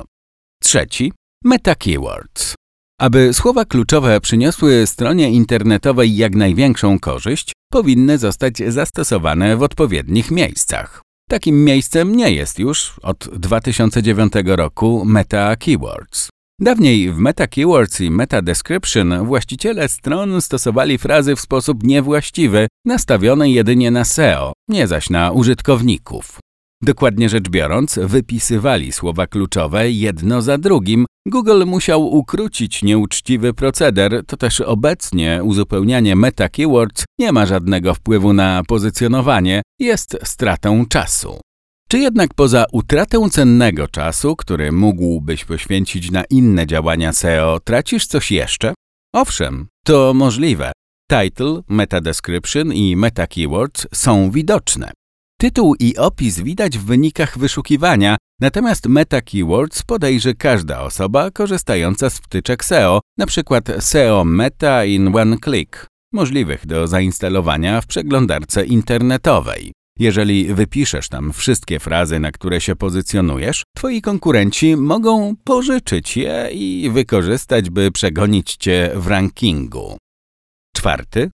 Trzeci 0.64 1.14
Meta 1.44 1.76
Keywords. 1.76 2.56
Aby 3.00 3.34
słowa 3.34 3.66
kluczowe 3.66 4.22
przyniosły 4.22 4.88
stronie 4.88 5.32
internetowej 5.32 6.16
jak 6.16 6.36
największą 6.36 7.00
korzyść, 7.00 7.54
powinny 7.72 8.18
zostać 8.18 8.58
zastosowane 8.68 9.58
w 9.58 9.64
odpowiednich 9.64 10.32
miejscach. 10.32 11.02
Takim 11.30 11.64
miejscem 11.64 12.16
nie 12.16 12.32
jest 12.32 12.60
już 12.60 13.00
od 13.04 13.30
2009 13.40 14.34
roku 14.46 15.04
Meta 15.06 15.56
Keywords. 15.56 16.30
Dawniej 16.62 17.12
w 17.12 17.18
Meta 17.18 17.48
Keywords 17.48 18.02
i 18.02 18.12
Meta 18.12 18.42
Description 18.42 19.26
właściciele 19.26 19.90
stron 19.90 20.42
stosowali 20.42 20.98
frazy 20.98 21.36
w 21.36 21.42
sposób 21.42 21.84
niewłaściwy, 21.84 22.68
nastawione 22.86 23.50
jedynie 23.50 23.92
na 23.92 24.06
SEO, 24.06 24.54
nie 24.70 24.88
zaś 24.88 25.10
na 25.10 25.32
użytkowników. 25.32 26.40
Dokładnie 26.82 27.30
rzecz 27.30 27.50
biorąc, 27.50 28.00
wypisywali 28.04 28.92
słowa 28.92 29.28
kluczowe 29.28 29.92
jedno 29.92 30.42
za 30.42 30.58
drugim. 30.58 31.06
Google 31.28 31.66
musiał 31.66 32.08
ukrócić 32.08 32.84
nieuczciwy 32.84 33.54
proceder, 33.54 34.26
to 34.28 34.38
też 34.38 34.62
obecnie 34.62 35.40
uzupełnianie 35.44 36.16
meta 36.16 36.50
keywords 36.50 37.06
nie 37.20 37.32
ma 37.32 37.46
żadnego 37.46 37.94
wpływu 37.94 38.34
na 38.34 38.62
pozycjonowanie, 38.68 39.62
jest 39.80 40.18
stratą 40.24 40.86
czasu. 40.86 41.40
Czy 41.90 42.00
jednak 42.00 42.34
poza 42.34 42.66
utratą 42.72 43.30
cennego 43.30 43.88
czasu, 43.88 44.36
który 44.36 44.72
mógłbyś 44.72 45.46
poświęcić 45.46 46.12
na 46.12 46.24
inne 46.24 46.68
działania 46.68 47.14
SEO, 47.14 47.60
tracisz 47.60 48.08
coś 48.08 48.32
jeszcze? 48.32 48.74
Owszem, 49.14 49.68
to 49.86 50.14
możliwe. 50.14 50.72
Title, 51.12 51.62
meta 51.70 52.02
description 52.02 52.74
i 52.74 52.96
meta 52.96 53.28
keywords 53.28 53.88
są 53.94 54.32
widoczne. 54.32 54.92
Tytuł 55.40 55.76
i 55.80 55.98
opis 55.98 56.40
widać 56.40 56.78
w 56.78 56.86
wynikach 56.86 57.38
wyszukiwania, 57.38 58.18
natomiast 58.42 58.86
meta 58.86 59.22
keywords 59.22 59.84
podejrzy 59.84 60.36
każda 60.36 60.82
osoba 60.82 61.32
korzystająca 61.32 62.10
z 62.10 62.18
wtyczek 62.18 62.66
SEO, 62.66 63.02
np. 63.20 63.62
SEO 63.80 64.24
Meta 64.26 64.86
in 64.86 65.16
One 65.16 65.38
Click, 65.44 65.88
możliwych 66.14 66.66
do 66.66 66.88
zainstalowania 66.88 67.82
w 67.82 67.88
przeglądarce 67.88 68.66
internetowej. 68.66 69.72
Jeżeli 70.00 70.54
wypiszesz 70.54 71.10
tam 71.10 71.34
wszystkie 71.34 71.80
frazy, 71.80 72.20
na 72.20 72.32
które 72.32 72.62
się 72.62 72.76
pozycjonujesz, 72.76 73.64
twoi 73.76 74.02
konkurenci 74.02 74.78
mogą 74.78 75.36
pożyczyć 75.44 76.18
je 76.18 76.50
i 76.52 76.90
wykorzystać, 76.90 77.70
by 77.70 77.92
przegonić 77.92 78.56
cię 78.56 78.92
w 78.96 79.08
rankingu. 79.08 79.98
Czwarty. 80.76 81.30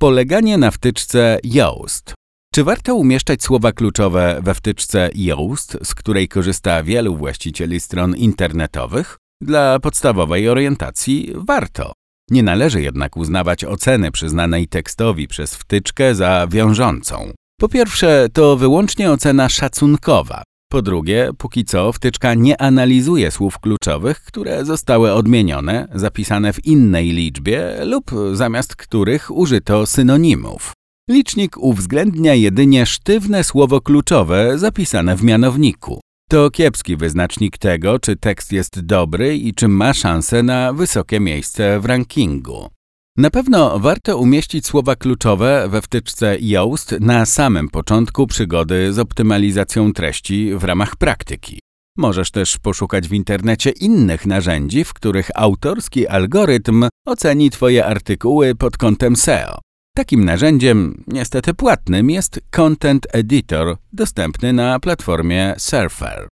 Poleganie 0.00 0.58
na 0.58 0.70
wtyczce 0.70 1.38
Yoast. 1.44 2.17
Czy 2.54 2.64
warto 2.64 2.94
umieszczać 2.94 3.42
słowa 3.42 3.72
kluczowe 3.72 4.40
we 4.42 4.54
wtyczce 4.54 5.10
Yoast, 5.14 5.78
z 5.82 5.94
której 5.94 6.28
korzysta 6.28 6.82
wielu 6.82 7.16
właścicieli 7.16 7.80
stron 7.80 8.16
internetowych? 8.16 9.18
Dla 9.40 9.78
podstawowej 9.78 10.48
orientacji 10.48 11.32
warto. 11.34 11.92
Nie 12.30 12.42
należy 12.42 12.82
jednak 12.82 13.16
uznawać 13.16 13.64
oceny 13.64 14.10
przyznanej 14.10 14.68
tekstowi 14.68 15.28
przez 15.28 15.54
wtyczkę 15.54 16.14
za 16.14 16.46
wiążącą. 16.50 17.32
Po 17.60 17.68
pierwsze, 17.68 18.28
to 18.32 18.56
wyłącznie 18.56 19.10
ocena 19.10 19.48
szacunkowa. 19.48 20.42
Po 20.70 20.82
drugie, 20.82 21.30
póki 21.38 21.64
co 21.64 21.92
wtyczka 21.92 22.34
nie 22.34 22.60
analizuje 22.60 23.30
słów 23.30 23.58
kluczowych, 23.58 24.22
które 24.22 24.64
zostały 24.64 25.12
odmienione, 25.12 25.88
zapisane 25.94 26.52
w 26.52 26.66
innej 26.66 27.10
liczbie 27.10 27.84
lub 27.84 28.10
zamiast 28.32 28.76
których 28.76 29.30
użyto 29.30 29.86
synonimów. 29.86 30.72
Licznik 31.08 31.58
uwzględnia 31.58 32.34
jedynie 32.34 32.86
sztywne 32.86 33.44
słowo 33.44 33.80
kluczowe 33.80 34.58
zapisane 34.58 35.16
w 35.16 35.22
mianowniku. 35.22 36.00
To 36.30 36.50
kiepski 36.50 36.96
wyznacznik 36.96 37.58
tego, 37.58 37.98
czy 37.98 38.16
tekst 38.16 38.52
jest 38.52 38.80
dobry 38.80 39.36
i 39.36 39.54
czy 39.54 39.68
ma 39.68 39.94
szansę 39.94 40.42
na 40.42 40.72
wysokie 40.72 41.20
miejsce 41.20 41.80
w 41.80 41.84
rankingu. 41.84 42.68
Na 43.16 43.30
pewno 43.30 43.78
warto 43.78 44.18
umieścić 44.18 44.66
słowa 44.66 44.96
kluczowe 44.96 45.68
we 45.68 45.82
wtyczce 45.82 46.36
Yoast 46.40 46.94
na 47.00 47.26
samym 47.26 47.68
początku 47.68 48.26
przygody 48.26 48.92
z 48.92 48.98
optymalizacją 48.98 49.92
treści 49.92 50.50
w 50.54 50.64
ramach 50.64 50.96
praktyki. 50.96 51.60
Możesz 51.96 52.30
też 52.30 52.58
poszukać 52.58 53.08
w 53.08 53.12
internecie 53.12 53.70
innych 53.70 54.26
narzędzi, 54.26 54.84
w 54.84 54.92
których 54.92 55.30
autorski 55.34 56.06
algorytm 56.06 56.88
oceni 57.06 57.50
Twoje 57.50 57.86
artykuły 57.86 58.54
pod 58.54 58.76
kątem 58.76 59.16
SEO. 59.16 59.67
Takim 59.98 60.24
narzędziem, 60.24 61.04
niestety 61.06 61.54
płatnym, 61.54 62.10
jest 62.10 62.40
Content 62.50 63.06
Editor, 63.12 63.76
dostępny 63.92 64.52
na 64.52 64.80
platformie 64.80 65.54
Surfer. 65.58 66.28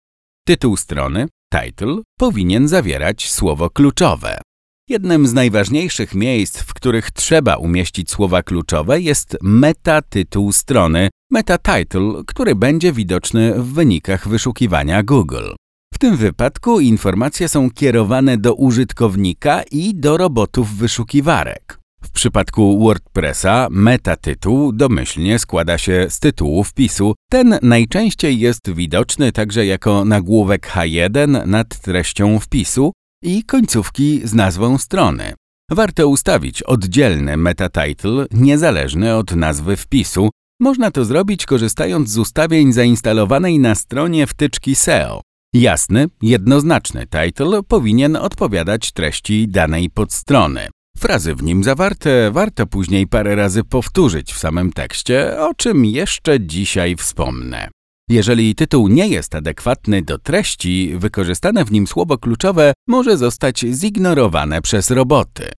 Tytuł 0.46 0.76
strony, 0.76 1.26
title, 1.54 1.96
powinien 2.18 2.68
zawierać 2.68 3.30
słowo 3.30 3.70
kluczowe. 3.70 4.40
Jednym 4.88 5.26
z 5.26 5.32
najważniejszych 5.32 6.14
miejsc, 6.14 6.58
w 6.58 6.74
których 6.74 7.10
trzeba 7.10 7.56
umieścić 7.56 8.10
słowa 8.10 8.42
kluczowe 8.42 9.00
jest 9.00 9.36
meta-tytuł 9.42 10.52
strony, 10.52 11.08
meta-title, 11.32 12.22
który 12.26 12.54
będzie 12.54 12.92
widoczny 12.92 13.54
w 13.54 13.72
wynikach 13.72 14.28
wyszukiwania 14.28 15.02
Google. 15.02 15.54
W 15.94 15.98
tym 15.98 16.16
wypadku 16.16 16.80
informacje 16.80 17.48
są 17.48 17.70
kierowane 17.70 18.38
do 18.38 18.54
użytkownika 18.54 19.62
i 19.62 19.94
do 19.94 20.16
robotów 20.16 20.76
wyszukiwarek. 20.76 21.85
W 22.06 22.10
przypadku 22.10 22.78
WordPressa 22.78 23.68
metatytuł 23.70 24.72
domyślnie 24.72 25.38
składa 25.38 25.78
się 25.78 26.06
z 26.08 26.20
tytułu 26.20 26.64
wpisu. 26.64 27.14
Ten 27.30 27.58
najczęściej 27.62 28.38
jest 28.38 28.70
widoczny 28.70 29.32
także 29.32 29.66
jako 29.66 30.04
nagłówek 30.04 30.70
H1 30.70 31.46
nad 31.46 31.80
treścią 31.80 32.38
wpisu 32.38 32.92
i 33.22 33.44
końcówki 33.44 34.20
z 34.24 34.34
nazwą 34.34 34.78
strony. 34.78 35.34
warto 35.70 36.08
ustawić 36.08 36.62
oddzielny 36.62 37.36
metatitle 37.36 38.26
niezależny 38.30 39.14
od 39.14 39.36
nazwy 39.36 39.76
wpisu. 39.76 40.30
Można 40.60 40.90
to 40.90 41.04
zrobić 41.04 41.46
korzystając 41.46 42.10
z 42.10 42.18
ustawień 42.18 42.72
zainstalowanej 42.72 43.58
na 43.58 43.74
stronie 43.74 44.26
wtyczki 44.26 44.74
SEO. 44.74 45.20
Jasny, 45.54 46.06
jednoznaczny 46.22 47.06
title 47.06 47.62
powinien 47.62 48.16
odpowiadać 48.16 48.92
treści 48.92 49.48
danej 49.48 49.90
podstrony. 49.90 50.68
Frazy 51.06 51.34
w 51.34 51.42
nim 51.42 51.64
zawarte 51.64 52.30
warto 52.30 52.66
później 52.66 53.06
parę 53.06 53.36
razy 53.36 53.64
powtórzyć 53.64 54.32
w 54.32 54.38
samym 54.38 54.72
tekście, 54.72 55.40
o 55.40 55.54
czym 55.54 55.84
jeszcze 55.84 56.40
dzisiaj 56.40 56.96
wspomnę. 56.96 57.68
Jeżeli 58.10 58.54
tytuł 58.54 58.88
nie 58.88 59.08
jest 59.08 59.34
adekwatny 59.34 60.02
do 60.02 60.18
treści, 60.18 60.92
wykorzystane 60.96 61.64
w 61.64 61.72
nim 61.72 61.86
słowo 61.86 62.18
kluczowe 62.18 62.72
może 62.88 63.16
zostać 63.16 63.60
zignorowane 63.60 64.62
przez 64.62 64.90
roboty. 64.90 65.52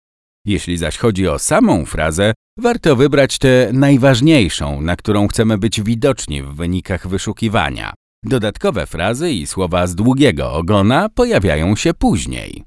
Jeśli 0.47 0.76
zaś 0.76 0.99
chodzi 0.99 1.29
o 1.29 1.38
samą 1.38 1.85
frazę, 1.85 2.35
warto 2.59 2.97
wybrać 2.97 3.38
tę 3.38 3.71
najważniejszą, 3.73 4.81
na 4.81 4.97
którą 4.97 5.29
chcemy 5.29 5.59
być 5.59 5.83
widoczni 5.83 6.43
w 6.43 6.55
wynikach 6.55 7.09
wyszukiwania. 7.09 7.95
Dodatkowe 8.25 8.87
frazy 8.87 9.33
i 9.33 9.47
słowa 9.47 9.87
z 9.87 9.95
długiego 9.95 10.53
ogona 10.53 11.09
pojawiają 11.09 11.76
się 11.76 11.95
później. 11.95 12.65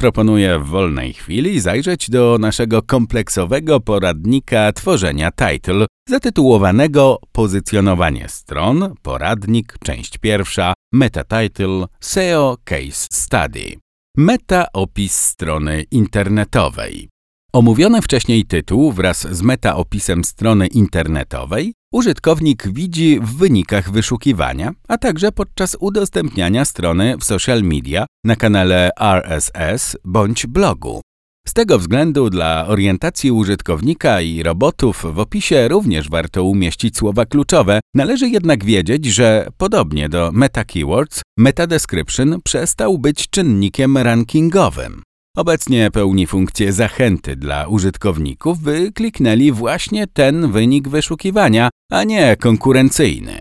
Proponuję 0.00 0.58
w 0.58 0.66
wolnej 0.66 1.12
chwili 1.12 1.60
zajrzeć 1.60 2.10
do 2.10 2.36
naszego 2.40 2.82
kompleksowego 2.82 3.80
poradnika 3.80 4.72
tworzenia 4.72 5.30
title, 5.30 5.86
zatytułowanego 6.08 7.18
Pozycjonowanie 7.32 8.28
stron, 8.28 8.94
poradnik, 9.02 9.76
część 9.84 10.18
pierwsza, 10.18 10.72
metatitle, 10.92 11.86
SEO 12.00 12.56
Case 12.64 13.06
Study. 13.12 13.76
Meta 14.16 14.72
opis 14.72 15.14
strony 15.14 15.84
internetowej. 15.90 17.08
Omówiony 17.52 18.02
wcześniej 18.02 18.44
tytuł 18.44 18.92
wraz 18.92 19.26
z 19.30 19.42
metaopisem 19.42 20.24
strony 20.24 20.66
internetowej 20.66 21.74
użytkownik 21.92 22.68
widzi 22.72 23.20
w 23.20 23.36
wynikach 23.36 23.90
wyszukiwania, 23.90 24.72
a 24.88 24.98
także 24.98 25.32
podczas 25.32 25.76
udostępniania 25.80 26.64
strony 26.64 27.16
w 27.18 27.24
social 27.24 27.62
media 27.62 28.06
na 28.24 28.36
kanale 28.36 28.90
RSS 29.00 29.96
bądź 30.04 30.46
blogu. 30.46 31.00
Z 31.48 31.52
tego 31.52 31.78
względu 31.78 32.30
dla 32.30 32.66
orientacji 32.66 33.30
użytkownika 33.30 34.20
i 34.20 34.42
robotów 34.42 35.04
w 35.14 35.18
opisie 35.18 35.68
również 35.68 36.10
warto 36.10 36.44
umieścić 36.44 36.96
słowa 36.96 37.26
kluczowe, 37.26 37.80
należy 37.94 38.28
jednak 38.28 38.64
wiedzieć, 38.64 39.06
że 39.06 39.46
podobnie 39.56 40.08
do 40.08 40.30
meta 40.32 40.64
keywords, 40.64 41.22
meta 41.38 41.66
description 41.66 42.38
przestał 42.44 42.98
być 42.98 43.30
czynnikiem 43.30 43.98
rankingowym. 43.98 45.02
Obecnie 45.36 45.90
pełni 45.90 46.26
funkcję 46.26 46.72
zachęty 46.72 47.36
dla 47.36 47.66
użytkowników, 47.66 48.58
by 48.58 48.92
kliknęli 48.92 49.52
właśnie 49.52 50.06
ten 50.06 50.52
wynik 50.52 50.88
wyszukiwania, 50.88 51.68
a 51.90 52.04
nie 52.04 52.36
konkurencyjny. 52.36 53.38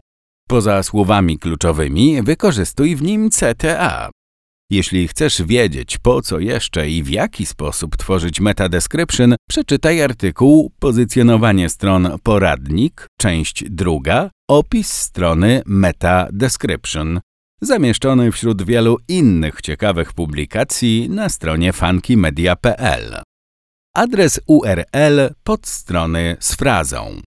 Poza 0.48 0.84
słowami 0.84 1.40
kluczowymi 1.40 2.22
wykorzystuj 2.22 2.96
w 2.96 3.02
nim 3.02 3.30
CTA. 3.30 4.10
Jeśli 4.72 5.08
chcesz 5.08 5.42
wiedzieć 5.42 5.98
po 5.98 6.22
co 6.22 6.40
jeszcze 6.40 6.90
i 6.90 7.04
w 7.04 7.10
jaki 7.10 7.46
sposób 7.46 7.98
tworzyć 7.98 8.40
meta 8.40 8.70
description, 8.70 9.36
przeczytaj 9.50 10.02
artykuł 10.02 10.72
Pozycjonowanie 10.80 11.70
stron 11.70 12.10
poradnik, 12.24 13.08
część 13.20 13.64
druga, 13.70 14.30
opis 14.50 14.94
strony 14.94 15.62
meta 15.66 16.28
description 16.32 17.20
zamieszczony 17.62 18.32
wśród 18.32 18.64
wielu 18.64 18.98
innych 19.08 19.62
ciekawych 19.62 20.14
publikacji 20.14 21.10
na 21.10 21.30
stronie 21.30 21.74
funkymedia.pl. 21.74 23.22
Adres 23.96 24.40
URL 24.48 25.34
podstrony 25.44 26.38
z 26.40 26.56
frazą. 26.56 27.22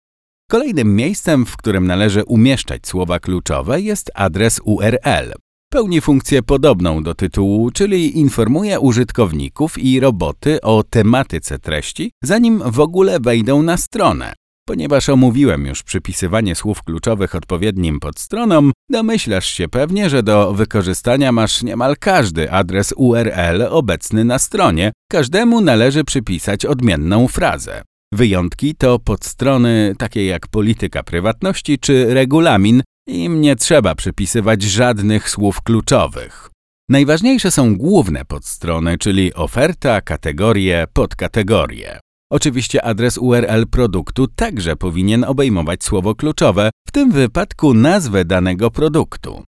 Kolejnym 0.50 0.96
miejscem, 0.96 1.46
w 1.46 1.56
którym 1.56 1.86
należy 1.86 2.24
umieszczać 2.24 2.86
słowa 2.86 3.18
kluczowe 3.20 3.80
jest 3.80 4.10
adres 4.14 4.60
URL. 4.64 5.32
Pełni 5.72 6.00
funkcję 6.00 6.42
podobną 6.42 7.02
do 7.02 7.14
tytułu, 7.14 7.70
czyli 7.70 8.18
informuje 8.18 8.80
użytkowników 8.80 9.78
i 9.78 10.00
roboty 10.00 10.60
o 10.60 10.82
tematyce 10.90 11.58
treści, 11.58 12.10
zanim 12.24 12.62
w 12.66 12.80
ogóle 12.80 13.20
wejdą 13.20 13.62
na 13.62 13.76
stronę. 13.76 14.34
Ponieważ 14.68 15.08
omówiłem 15.08 15.66
już 15.66 15.82
przypisywanie 15.82 16.54
słów 16.54 16.82
kluczowych 16.82 17.34
odpowiednim 17.34 18.00
podstronom, 18.00 18.72
domyślasz 18.90 19.46
się 19.46 19.68
pewnie, 19.68 20.10
że 20.10 20.22
do 20.22 20.52
wykorzystania 20.52 21.32
masz 21.32 21.62
niemal 21.62 21.96
każdy 22.00 22.50
adres 22.50 22.94
URL 22.96 23.62
obecny 23.70 24.24
na 24.24 24.38
stronie. 24.38 24.92
Każdemu 25.10 25.60
należy 25.60 26.04
przypisać 26.04 26.66
odmienną 26.66 27.28
frazę. 27.28 27.82
Wyjątki 28.12 28.74
to 28.74 28.98
podstrony 28.98 29.94
takie 29.98 30.26
jak 30.26 30.48
polityka 30.48 31.02
prywatności 31.02 31.78
czy 31.78 32.14
regulamin, 32.14 32.82
im 33.06 33.40
nie 33.40 33.56
trzeba 33.56 33.94
przypisywać 33.94 34.62
żadnych 34.62 35.30
słów 35.30 35.62
kluczowych. 35.62 36.50
Najważniejsze 36.88 37.50
są 37.50 37.76
główne 37.76 38.24
podstrony, 38.24 38.98
czyli 38.98 39.34
oferta, 39.34 40.00
kategorie, 40.00 40.86
podkategorie. 40.92 42.00
Oczywiście 42.32 42.84
adres 42.84 43.18
URL 43.18 43.66
produktu 43.70 44.26
także 44.26 44.76
powinien 44.76 45.24
obejmować 45.24 45.84
słowo 45.84 46.14
kluczowe, 46.14 46.70
w 46.88 46.92
tym 46.92 47.12
wypadku 47.12 47.74
nazwę 47.74 48.24
danego 48.24 48.70
produktu. 48.70 49.44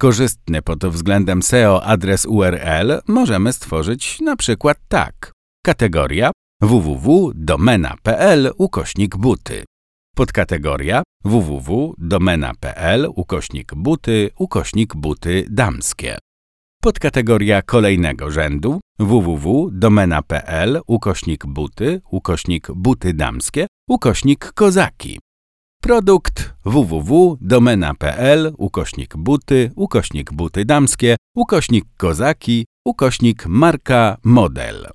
Korzystny 0.00 0.62
pod 0.62 0.86
względem 0.86 1.42
SEO 1.42 1.84
adres 1.84 2.26
URL 2.26 2.92
możemy 3.08 3.52
stworzyć 3.52 4.20
na 4.20 4.36
przykład 4.36 4.78
tak. 4.88 5.32
Kategoria 5.64 6.30
www.domena.pl 6.64 8.52
ukośnik 8.58 9.16
buty. 9.16 9.64
Podkategoria 10.16 11.02
www.domena.pl 11.24 13.08
ukośnik 13.14 13.74
buty 13.74 14.30
ukośnik 14.38 14.96
buty 14.96 15.46
damskie. 15.50 16.18
Podkategoria 16.82 17.62
kolejnego 17.62 18.30
rzędu 18.30 18.80
www.domena.pl 18.98 20.80
ukośnik 20.86 21.46
buty 21.46 22.00
ukośnik 22.10 22.72
buty 22.72 23.12
damskie 23.14 23.66
ukośnik 23.88 24.52
kozaki. 24.52 25.20
Produkt 25.82 26.54
www.domena.pl 26.64 28.52
ukośnik 28.58 29.16
buty 29.16 29.70
ukośnik 29.76 30.32
buty 30.32 30.64
damskie 30.64 31.16
ukośnik 31.36 31.84
kozaki 31.96 32.66
ukośnik 32.86 33.46
marka 33.46 34.16
model. 34.24 34.88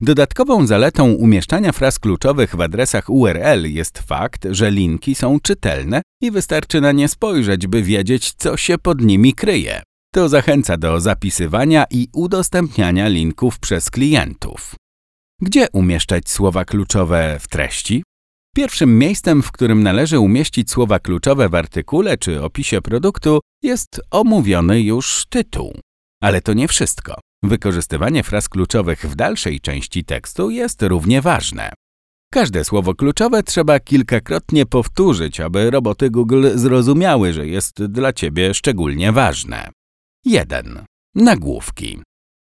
Dodatkową 0.00 0.66
zaletą 0.66 1.12
umieszczania 1.12 1.72
fraz 1.72 1.98
kluczowych 1.98 2.56
w 2.56 2.60
adresach 2.60 3.10
URL 3.10 3.64
jest 3.64 3.98
fakt, 3.98 4.46
że 4.50 4.70
linki 4.70 5.14
są 5.14 5.40
czytelne 5.40 6.02
i 6.22 6.30
wystarczy 6.30 6.80
na 6.80 6.92
nie 6.92 7.08
spojrzeć, 7.08 7.66
by 7.66 7.82
wiedzieć, 7.82 8.32
co 8.32 8.56
się 8.56 8.78
pod 8.78 9.00
nimi 9.00 9.34
kryje. 9.34 9.82
To 10.14 10.28
zachęca 10.28 10.76
do 10.76 11.00
zapisywania 11.00 11.84
i 11.90 12.08
udostępniania 12.12 13.08
linków 13.08 13.58
przez 13.58 13.90
klientów. 13.90 14.74
Gdzie 15.40 15.66
umieszczać 15.72 16.30
słowa 16.30 16.64
kluczowe 16.64 17.36
w 17.40 17.48
treści? 17.48 18.02
Pierwszym 18.56 18.98
miejscem, 18.98 19.42
w 19.42 19.52
którym 19.52 19.82
należy 19.82 20.18
umieścić 20.18 20.70
słowa 20.70 20.98
kluczowe 20.98 21.48
w 21.48 21.54
artykule 21.54 22.18
czy 22.18 22.42
opisie 22.42 22.80
produktu, 22.80 23.40
jest 23.62 24.00
omówiony 24.10 24.82
już 24.82 25.26
tytuł. 25.30 25.78
Ale 26.22 26.40
to 26.40 26.52
nie 26.52 26.68
wszystko. 26.68 27.20
Wykorzystywanie 27.44 28.22
fraz 28.22 28.48
kluczowych 28.48 29.00
w 29.00 29.14
dalszej 29.14 29.60
części 29.60 30.04
tekstu 30.04 30.50
jest 30.50 30.82
równie 30.82 31.22
ważne. 31.22 31.70
Każde 32.32 32.64
słowo 32.64 32.94
kluczowe 32.94 33.42
trzeba 33.42 33.80
kilkakrotnie 33.80 34.66
powtórzyć, 34.66 35.40
aby 35.40 35.70
roboty 35.70 36.10
Google 36.10 36.46
zrozumiały, 36.54 37.32
że 37.32 37.46
jest 37.46 37.84
dla 37.84 38.12
Ciebie 38.12 38.54
szczególnie 38.54 39.12
ważne. 39.12 39.70
1. 40.24 40.84
Nagłówki. 41.14 42.02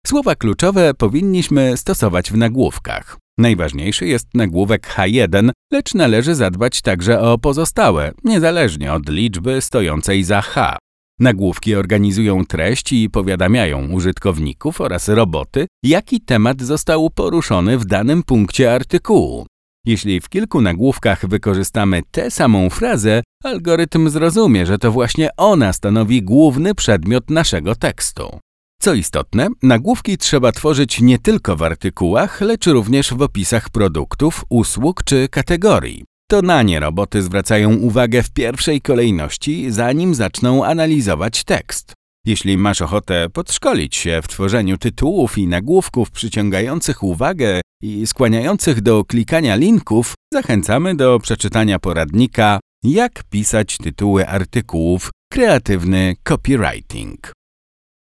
Słowa 0.07 0.35
kluczowe 0.35 0.93
powinniśmy 0.93 1.77
stosować 1.77 2.31
w 2.31 2.37
nagłówkach. 2.37 3.17
Najważniejszy 3.37 4.07
jest 4.07 4.27
nagłówek 4.33 4.87
H1, 4.95 5.49
lecz 5.73 5.93
należy 5.93 6.35
zadbać 6.35 6.81
także 6.81 7.21
o 7.21 7.37
pozostałe, 7.37 8.11
niezależnie 8.23 8.93
od 8.93 9.09
liczby 9.09 9.61
stojącej 9.61 10.23
za 10.23 10.41
H. 10.41 10.77
Nagłówki 11.19 11.75
organizują 11.75 12.45
treść 12.45 12.93
i 12.93 13.09
powiadamiają 13.09 13.91
użytkowników 13.91 14.81
oraz 14.81 15.07
roboty, 15.07 15.67
jaki 15.83 16.21
temat 16.21 16.61
został 16.61 17.09
poruszony 17.09 17.77
w 17.77 17.85
danym 17.85 18.23
punkcie 18.23 18.73
artykułu. 18.73 19.45
Jeśli 19.85 20.21
w 20.21 20.29
kilku 20.29 20.61
nagłówkach 20.61 21.27
wykorzystamy 21.27 22.01
tę 22.11 22.31
samą 22.31 22.69
frazę, 22.69 23.23
algorytm 23.43 24.09
zrozumie, 24.09 24.65
że 24.65 24.77
to 24.77 24.91
właśnie 24.91 25.29
ona 25.37 25.73
stanowi 25.73 26.23
główny 26.23 26.75
przedmiot 26.75 27.29
naszego 27.29 27.75
tekstu. 27.75 28.39
Co 28.81 28.93
istotne, 28.93 29.47
nagłówki 29.63 30.17
trzeba 30.17 30.51
tworzyć 30.51 31.01
nie 31.01 31.19
tylko 31.19 31.55
w 31.55 31.63
artykułach, 31.63 32.41
lecz 32.41 32.67
również 32.67 33.13
w 33.13 33.21
opisach 33.21 33.69
produktów, 33.69 34.45
usług 34.49 35.03
czy 35.03 35.27
kategorii. 35.31 36.03
To 36.31 36.41
na 36.41 36.63
nie 36.63 36.79
roboty 36.79 37.21
zwracają 37.21 37.75
uwagę 37.75 38.23
w 38.23 38.31
pierwszej 38.31 38.81
kolejności, 38.81 39.71
zanim 39.71 40.15
zaczną 40.15 40.65
analizować 40.65 41.43
tekst. 41.43 41.93
Jeśli 42.25 42.57
masz 42.57 42.81
ochotę 42.81 43.29
podszkolić 43.29 43.95
się 43.95 44.19
w 44.23 44.27
tworzeniu 44.27 44.77
tytułów 44.77 45.37
i 45.37 45.47
nagłówków 45.47 46.11
przyciągających 46.11 47.03
uwagę 47.03 47.61
i 47.83 48.07
skłaniających 48.07 48.81
do 48.81 49.05
klikania 49.05 49.55
linków, 49.55 50.13
zachęcamy 50.33 50.95
do 50.95 51.19
przeczytania 51.19 51.79
poradnika 51.79 52.59
Jak 52.83 53.23
pisać 53.23 53.77
tytuły 53.77 54.27
artykułów 54.27 55.09
Kreatywny 55.31 56.15
copywriting. 56.23 57.33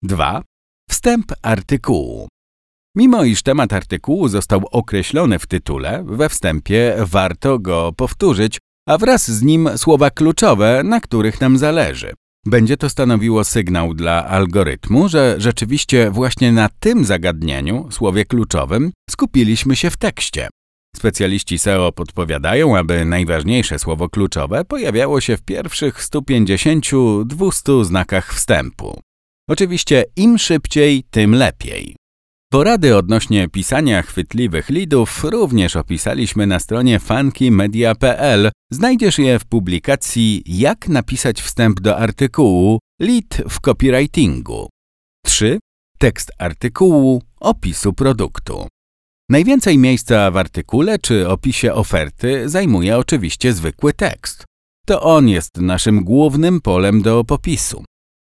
2. 0.03 0.41
Wstęp 0.89 1.33
artykułu. 1.41 2.27
Mimo 2.95 3.23
iż 3.23 3.43
temat 3.43 3.73
artykułu 3.73 4.27
został 4.27 4.61
określony 4.71 5.39
w 5.39 5.47
tytule, 5.47 6.03
we 6.07 6.29
wstępie 6.29 6.95
warto 6.99 7.59
go 7.59 7.93
powtórzyć, 7.97 8.59
a 8.87 8.97
wraz 8.97 9.31
z 9.31 9.43
nim 9.43 9.69
słowa 9.77 10.11
kluczowe, 10.11 10.81
na 10.83 10.99
których 10.99 11.41
nam 11.41 11.57
zależy. 11.57 12.13
Będzie 12.45 12.77
to 12.77 12.89
stanowiło 12.89 13.43
sygnał 13.43 13.93
dla 13.93 14.27
algorytmu, 14.27 15.09
że 15.09 15.35
rzeczywiście 15.37 16.11
właśnie 16.11 16.51
na 16.51 16.69
tym 16.79 17.05
zagadnieniu, 17.05 17.91
słowie 17.91 18.25
kluczowym, 18.25 18.91
skupiliśmy 19.09 19.75
się 19.75 19.89
w 19.89 19.97
tekście. 19.97 20.47
Specjaliści 20.95 21.59
SEO 21.59 21.91
podpowiadają, 21.91 22.77
aby 22.77 23.05
najważniejsze 23.05 23.79
słowo 23.79 24.09
kluczowe 24.09 24.65
pojawiało 24.65 25.21
się 25.21 25.37
w 25.37 25.41
pierwszych 25.41 25.99
150-200 25.99 27.85
znakach 27.85 28.33
wstępu. 28.33 28.99
Oczywiście 29.49 30.05
im 30.15 30.37
szybciej, 30.37 31.03
tym 31.11 31.35
lepiej. 31.35 31.95
Porady 32.53 32.95
odnośnie 32.95 33.47
pisania 33.49 34.01
chwytliwych 34.01 34.69
lidów 34.69 35.23
również 35.23 35.75
opisaliśmy 35.75 36.47
na 36.47 36.59
stronie 36.59 36.99
funkymedia.pl. 36.99 38.51
Znajdziesz 38.71 39.19
je 39.19 39.39
w 39.39 39.45
publikacji 39.45 40.43
Jak 40.45 40.87
napisać 40.87 41.41
wstęp 41.41 41.79
do 41.79 41.97
artykułu 41.97 42.79
Lead 42.99 43.41
w 43.49 43.59
copywritingu. 43.59 44.69
3. 45.25 45.59
Tekst 45.97 46.31
artykułu 46.37 47.21
opisu 47.39 47.93
produktu. 47.93 48.67
Najwięcej 49.29 49.77
miejsca 49.77 50.31
w 50.31 50.37
artykule 50.37 50.99
czy 50.99 51.29
opisie 51.29 51.73
oferty 51.73 52.49
zajmuje 52.49 52.97
oczywiście 52.97 53.53
zwykły 53.53 53.93
tekst. 53.93 54.43
To 54.85 55.01
on 55.01 55.29
jest 55.29 55.57
naszym 55.57 56.03
głównym 56.03 56.61
polem 56.61 57.01
do 57.01 57.23
popisu. 57.23 57.83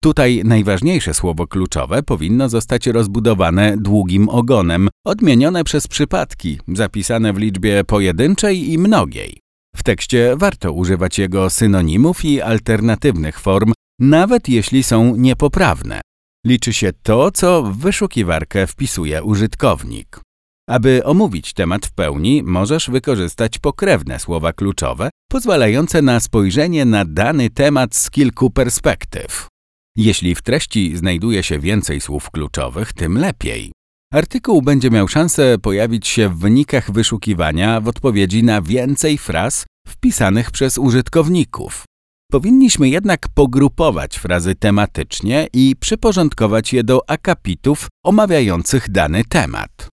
Tutaj 0.05 0.43
najważniejsze 0.45 1.15
słowo 1.15 1.47
kluczowe 1.47 2.03
powinno 2.03 2.49
zostać 2.49 2.87
rozbudowane 2.87 3.77
długim 3.77 4.29
ogonem, 4.29 4.89
odmienione 5.07 5.65
przez 5.65 5.89
przypadki, 5.89 6.59
zapisane 6.69 7.33
w 7.33 7.37
liczbie 7.37 7.85
pojedynczej 7.85 8.73
i 8.73 8.79
mnogiej. 8.79 9.41
W 9.77 9.83
tekście 9.83 10.35
warto 10.37 10.73
używać 10.73 11.19
jego 11.19 11.51
synonimów 11.51 12.25
i 12.25 12.41
alternatywnych 12.41 13.41
form, 13.41 13.73
nawet 14.01 14.49
jeśli 14.49 14.83
są 14.83 15.17
niepoprawne. 15.17 16.01
Liczy 16.47 16.73
się 16.73 16.91
to, 17.03 17.31
co 17.31 17.63
w 17.63 17.77
wyszukiwarkę 17.77 18.67
wpisuje 18.67 19.23
użytkownik. 19.23 20.21
Aby 20.69 21.05
omówić 21.05 21.53
temat 21.53 21.87
w 21.87 21.93
pełni, 21.93 22.43
możesz 22.43 22.91
wykorzystać 22.91 23.59
pokrewne 23.59 24.19
słowa 24.19 24.53
kluczowe, 24.53 25.11
pozwalające 25.31 26.03
na 26.03 26.21
spojrzenie 26.21 26.85
na 26.85 27.05
dany 27.05 27.51
temat 27.51 27.97
z 27.97 28.11
kilku 28.11 28.51
perspektyw. 28.51 29.54
Jeśli 29.97 30.35
w 30.35 30.43
treści 30.43 30.97
znajduje 30.97 31.43
się 31.43 31.59
więcej 31.59 32.01
słów 32.01 32.31
kluczowych, 32.31 32.93
tym 32.93 33.19
lepiej. 33.19 33.73
Artykuł 34.13 34.63
będzie 34.63 34.91
miał 34.91 35.09
szansę 35.09 35.59
pojawić 35.59 36.09
się 36.09 36.29
w 36.29 36.39
wynikach 36.39 36.91
wyszukiwania 36.91 37.81
w 37.81 37.89
odpowiedzi 37.89 38.43
na 38.43 38.63
więcej 38.63 39.19
fraz 39.19 39.67
wpisanych 39.89 40.51
przez 40.51 40.79
użytkowników. 40.79 41.85
Powinniśmy 42.31 42.89
jednak 42.89 43.29
pogrupować 43.35 44.17
frazy 44.17 44.55
tematycznie 44.55 45.47
i 45.53 45.77
przyporządkować 45.81 46.73
je 46.73 46.85
do 46.85 47.11
akapitów 47.11 47.89
omawiających 48.05 48.91
dany 48.91 49.25
temat. 49.25 49.89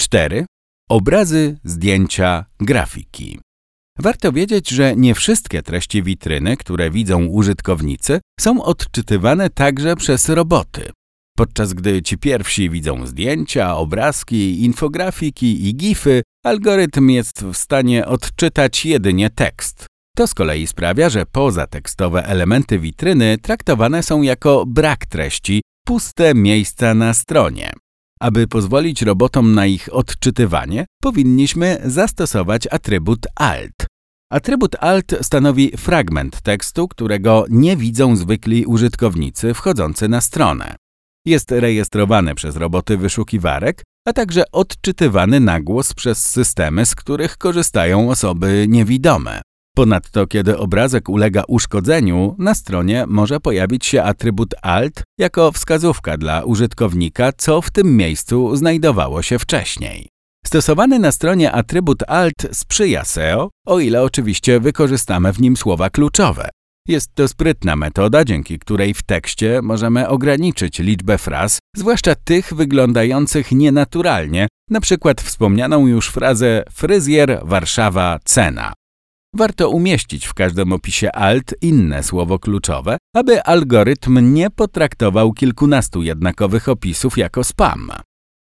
4. 0.00 0.46
Obrazy, 0.90 1.58
zdjęcia, 1.64 2.44
grafiki. 2.60 3.38
Warto 3.98 4.32
wiedzieć, 4.32 4.70
że 4.70 4.96
nie 4.96 5.14
wszystkie 5.14 5.62
treści 5.62 6.02
witryny, 6.02 6.56
które 6.56 6.90
widzą 6.90 7.24
użytkownicy, 7.26 8.20
są 8.40 8.62
odczytywane 8.62 9.50
także 9.50 9.96
przez 9.96 10.28
roboty. 10.28 10.90
Podczas 11.36 11.72
gdy 11.72 12.02
ci 12.02 12.18
pierwsi 12.18 12.70
widzą 12.70 13.06
zdjęcia, 13.06 13.76
obrazki, 13.76 14.64
infografiki 14.64 15.68
i 15.68 15.74
gify, 15.74 16.22
algorytm 16.44 17.08
jest 17.08 17.44
w 17.44 17.56
stanie 17.56 18.06
odczytać 18.06 18.86
jedynie 18.86 19.30
tekst. 19.30 19.86
To 20.16 20.26
z 20.26 20.34
kolei 20.34 20.66
sprawia, 20.66 21.10
że 21.10 21.26
pozatekstowe 21.26 22.26
elementy 22.26 22.78
witryny 22.78 23.38
traktowane 23.42 24.02
są 24.02 24.22
jako 24.22 24.64
brak 24.66 25.06
treści, 25.06 25.62
puste 25.86 26.34
miejsca 26.34 26.94
na 26.94 27.14
stronie. 27.14 27.72
Aby 28.22 28.46
pozwolić 28.46 29.02
robotom 29.02 29.54
na 29.54 29.66
ich 29.66 29.88
odczytywanie, 29.92 30.86
powinniśmy 31.02 31.78
zastosować 31.84 32.66
atrybut 32.70 33.26
alt. 33.34 33.86
Atrybut 34.32 34.76
alt 34.80 35.14
stanowi 35.22 35.76
fragment 35.76 36.40
tekstu, 36.42 36.88
którego 36.88 37.44
nie 37.50 37.76
widzą 37.76 38.16
zwykli 38.16 38.66
użytkownicy 38.66 39.54
wchodzący 39.54 40.08
na 40.08 40.20
stronę. 40.20 40.76
Jest 41.26 41.50
rejestrowany 41.50 42.34
przez 42.34 42.56
roboty 42.56 42.96
wyszukiwarek, 42.96 43.82
a 44.08 44.12
także 44.12 44.44
odczytywany 44.52 45.40
na 45.40 45.60
głos 45.60 45.94
przez 45.94 46.28
systemy, 46.28 46.86
z 46.86 46.94
których 46.94 47.38
korzystają 47.38 48.10
osoby 48.10 48.66
niewidome. 48.68 49.40
Ponadto, 49.76 50.26
kiedy 50.26 50.58
obrazek 50.58 51.08
ulega 51.08 51.42
uszkodzeniu, 51.48 52.36
na 52.38 52.54
stronie 52.54 53.04
może 53.08 53.40
pojawić 53.40 53.86
się 53.86 54.02
atrybut 54.02 54.54
alt 54.62 55.02
jako 55.18 55.52
wskazówka 55.52 56.18
dla 56.18 56.44
użytkownika, 56.44 57.32
co 57.36 57.62
w 57.62 57.70
tym 57.70 57.96
miejscu 57.96 58.56
znajdowało 58.56 59.22
się 59.22 59.38
wcześniej. 59.38 60.08
Stosowany 60.46 60.98
na 60.98 61.12
stronie 61.12 61.52
atrybut 61.52 62.02
alt 62.08 62.46
sprzyja 62.52 63.04
SEO, 63.04 63.50
o 63.66 63.80
ile 63.80 64.02
oczywiście 64.02 64.60
wykorzystamy 64.60 65.32
w 65.32 65.40
nim 65.40 65.56
słowa 65.56 65.90
kluczowe. 65.90 66.48
Jest 66.88 67.14
to 67.14 67.28
sprytna 67.28 67.76
metoda, 67.76 68.24
dzięki 68.24 68.58
której 68.58 68.94
w 68.94 69.02
tekście 69.02 69.62
możemy 69.62 70.08
ograniczyć 70.08 70.78
liczbę 70.78 71.18
fraz, 71.18 71.58
zwłaszcza 71.76 72.14
tych 72.14 72.54
wyglądających 72.54 73.52
nienaturalnie, 73.52 74.48
na 74.70 74.80
przykład 74.80 75.20
wspomnianą 75.20 75.86
już 75.86 76.08
frazę 76.08 76.64
fryzjer, 76.70 77.40
Warszawa, 77.44 78.18
cena. 78.24 78.72
Warto 79.36 79.70
umieścić 79.70 80.26
w 80.26 80.34
każdym 80.34 80.72
opisie 80.72 81.12
alt 81.12 81.54
inne 81.60 82.02
słowo 82.02 82.38
kluczowe, 82.38 82.96
aby 83.16 83.42
algorytm 83.42 84.34
nie 84.34 84.50
potraktował 84.50 85.32
kilkunastu 85.32 86.02
jednakowych 86.02 86.68
opisów 86.68 87.18
jako 87.18 87.44
spam. 87.44 87.90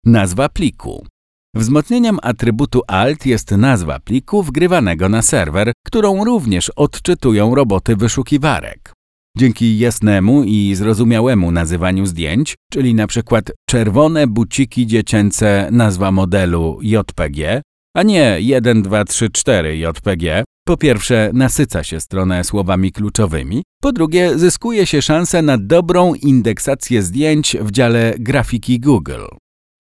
Nazwa 0.05 0.49
pliku. 0.49 1.07
Wzmocnieniem 1.55 2.19
atrybutu 2.23 2.83
alt 2.87 3.27
jest 3.27 3.51
nazwa 3.51 4.01
pliku 4.01 4.43
wgrywanego 4.43 5.09
na 5.09 5.23
serwer, 5.23 5.73
którą 5.87 6.25
również 6.25 6.71
odczytują 6.71 7.55
roboty 7.55 7.97
wyszukiwarek. 7.97 8.93
Dzięki 9.39 9.79
jasnemu 9.79 10.45
i 10.45 10.75
zrozumiałemu 10.75 11.51
nazywaniu 11.51 12.07
zdjęć, 12.07 12.55
czyli 12.73 12.91
np. 12.91 13.43
czerwone 13.69 14.27
buciki 14.27 14.87
dziecięce 14.87 15.69
nazwa 15.73 16.13
modelu 16.13 16.79
JPG, 16.83 17.63
a 17.97 18.03
nie 18.03 18.37
1, 18.41 18.83
2, 18.83 19.05
3, 19.05 19.31
4 19.31 19.77
JPG, 19.77 20.45
po 20.64 20.77
pierwsze 20.77 21.31
nasyca 21.35 21.85
się 21.85 22.01
stronę 22.01 22.44
słowami 22.44 22.92
kluczowymi, 22.92 23.62
po 23.81 23.92
drugie 23.92 24.38
zyskuje 24.38 24.87
się 24.87 25.03
szansę 25.03 25.42
na 25.42 25.59
dobrą 25.59 26.14
indeksację 26.14 27.03
zdjęć 27.03 27.57
w 27.61 27.70
dziale 27.70 28.14
grafiki 28.18 28.81
Google. 28.81 29.25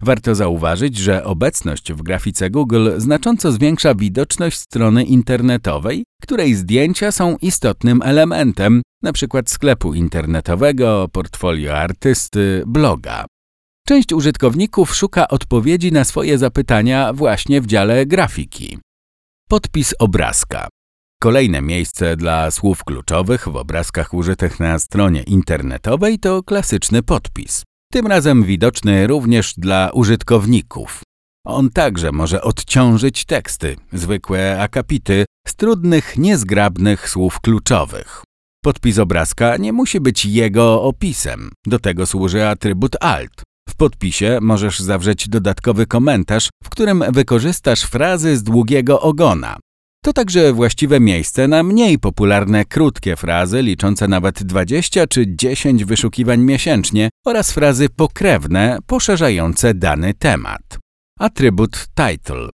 Warto 0.02 0.34
zauważyć, 0.34 0.96
że 0.96 1.24
obecność 1.24 1.92
w 1.92 2.02
grafice 2.02 2.50
Google 2.50 2.90
znacząco 2.96 3.52
zwiększa 3.52 3.94
widoczność 3.94 4.58
strony 4.58 5.04
internetowej, 5.04 6.04
której 6.22 6.54
zdjęcia 6.54 7.12
są 7.12 7.36
istotnym 7.36 8.02
elementem, 8.02 8.82
np. 9.02 9.42
sklepu 9.46 9.94
internetowego, 9.94 11.08
portfolio 11.12 11.78
artysty, 11.78 12.62
bloga. 12.66 13.24
Część 13.88 14.12
użytkowników 14.12 14.94
szuka 14.94 15.28
odpowiedzi 15.28 15.92
na 15.92 16.04
swoje 16.04 16.38
zapytania 16.38 17.12
właśnie 17.12 17.60
w 17.60 17.66
dziale 17.66 18.06
grafiki. 18.06 18.78
Podpis 19.52 19.94
obrazka. 19.98 20.68
Kolejne 21.22 21.62
miejsce 21.62 22.16
dla 22.16 22.50
słów 22.50 22.84
kluczowych 22.84 23.48
w 23.48 23.56
obrazkach 23.56 24.14
użytych 24.14 24.60
na 24.60 24.78
stronie 24.78 25.22
internetowej 25.22 26.18
to 26.18 26.42
klasyczny 26.42 27.02
podpis 27.02 27.62
tym 27.92 28.06
razem 28.06 28.42
widoczny 28.42 29.06
również 29.06 29.54
dla 29.56 29.90
użytkowników. 29.94 31.00
On 31.46 31.70
także 31.70 32.12
może 32.12 32.42
odciążyć 32.42 33.24
teksty, 33.24 33.76
zwykłe 33.92 34.60
akapity, 34.62 35.24
z 35.48 35.54
trudnych, 35.54 36.18
niezgrabnych 36.18 37.08
słów 37.08 37.40
kluczowych. 37.40 38.22
Podpis 38.64 38.98
obrazka 38.98 39.56
nie 39.56 39.72
musi 39.72 40.00
być 40.00 40.24
jego 40.24 40.82
opisem, 40.82 41.50
do 41.66 41.78
tego 41.78 42.06
służy 42.06 42.48
atrybut 42.48 42.96
alt. 43.00 43.42
W 43.68 43.76
podpisie 43.76 44.38
możesz 44.40 44.80
zawrzeć 44.80 45.28
dodatkowy 45.28 45.86
komentarz, 45.86 46.48
w 46.64 46.70
którym 46.70 47.04
wykorzystasz 47.12 47.82
frazy 47.82 48.36
z 48.36 48.42
długiego 48.42 49.00
ogona. 49.00 49.56
To 50.04 50.12
także 50.12 50.52
właściwe 50.52 51.00
miejsce 51.00 51.48
na 51.48 51.62
mniej 51.62 51.98
popularne 51.98 52.64
krótkie 52.64 53.16
frazy 53.16 53.62
liczące 53.62 54.08
nawet 54.08 54.42
20 54.42 55.06
czy 55.06 55.36
10 55.36 55.84
wyszukiwań 55.84 56.40
miesięcznie 56.40 57.08
oraz 57.26 57.52
frazy 57.52 57.88
pokrewne 57.88 58.78
poszerzające 58.86 59.74
dany 59.74 60.14
temat. 60.14 60.78
Atrybut 61.18 61.86
title. 61.94 62.48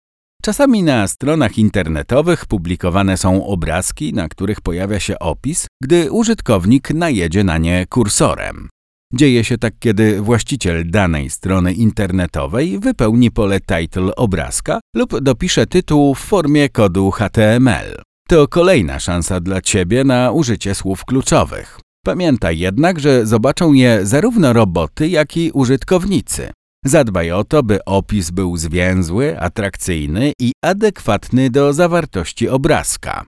Czasami 0.43 0.83
na 0.83 1.07
stronach 1.07 1.57
internetowych 1.57 2.45
publikowane 2.45 3.17
są 3.17 3.45
obrazki, 3.45 4.13
na 4.13 4.27
których 4.29 4.61
pojawia 4.61 4.99
się 4.99 5.19
opis, 5.19 5.67
gdy 5.83 6.11
użytkownik 6.11 6.93
najedzie 6.93 7.43
na 7.43 7.57
nie 7.57 7.85
kursorem. 7.89 8.69
Dzieje 9.13 9.43
się 9.43 9.57
tak, 9.57 9.73
kiedy 9.79 10.21
właściciel 10.21 10.89
danej 10.89 11.29
strony 11.29 11.73
internetowej 11.73 12.79
wypełni 12.79 13.31
pole 13.31 13.59
title 13.61 14.15
obrazka 14.15 14.79
lub 14.95 15.19
dopisze 15.19 15.67
tytuł 15.67 16.15
w 16.15 16.19
formie 16.19 16.69
kodu 16.69 17.11
HTML. 17.11 18.01
To 18.27 18.47
kolejna 18.47 18.99
szansa 18.99 19.39
dla 19.39 19.61
Ciebie 19.61 20.03
na 20.03 20.31
użycie 20.31 20.75
słów 20.75 21.05
kluczowych. 21.05 21.79
Pamiętaj 22.05 22.59
jednak, 22.59 22.99
że 22.99 23.25
zobaczą 23.25 23.73
je 23.73 24.05
zarówno 24.05 24.53
roboty, 24.53 25.09
jak 25.09 25.37
i 25.37 25.51
użytkownicy. 25.51 26.51
Zadbaj 26.85 27.31
o 27.31 27.43
to, 27.43 27.63
by 27.63 27.85
opis 27.85 28.31
był 28.31 28.57
zwięzły, 28.57 29.39
atrakcyjny 29.39 30.33
i 30.39 30.51
adekwatny 30.63 31.49
do 31.49 31.73
zawartości 31.73 32.49
obrazka. 32.49 33.25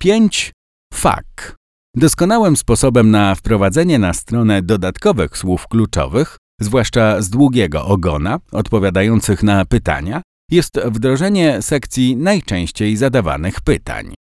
5. 0.00 0.52
Fak. 0.92 1.56
Doskonałym 1.96 2.56
sposobem 2.56 3.10
na 3.10 3.34
wprowadzenie 3.34 3.98
na 3.98 4.12
stronę 4.12 4.62
dodatkowych 4.62 5.38
słów 5.38 5.68
kluczowych, 5.68 6.36
zwłaszcza 6.60 7.22
z 7.22 7.30
długiego 7.30 7.86
ogona, 7.86 8.38
odpowiadających 8.52 9.42
na 9.42 9.64
pytania, 9.64 10.22
jest 10.50 10.80
wdrożenie 10.84 11.62
sekcji 11.62 12.16
najczęściej 12.16 12.96
zadawanych 12.96 13.60
pytań. 13.60 14.14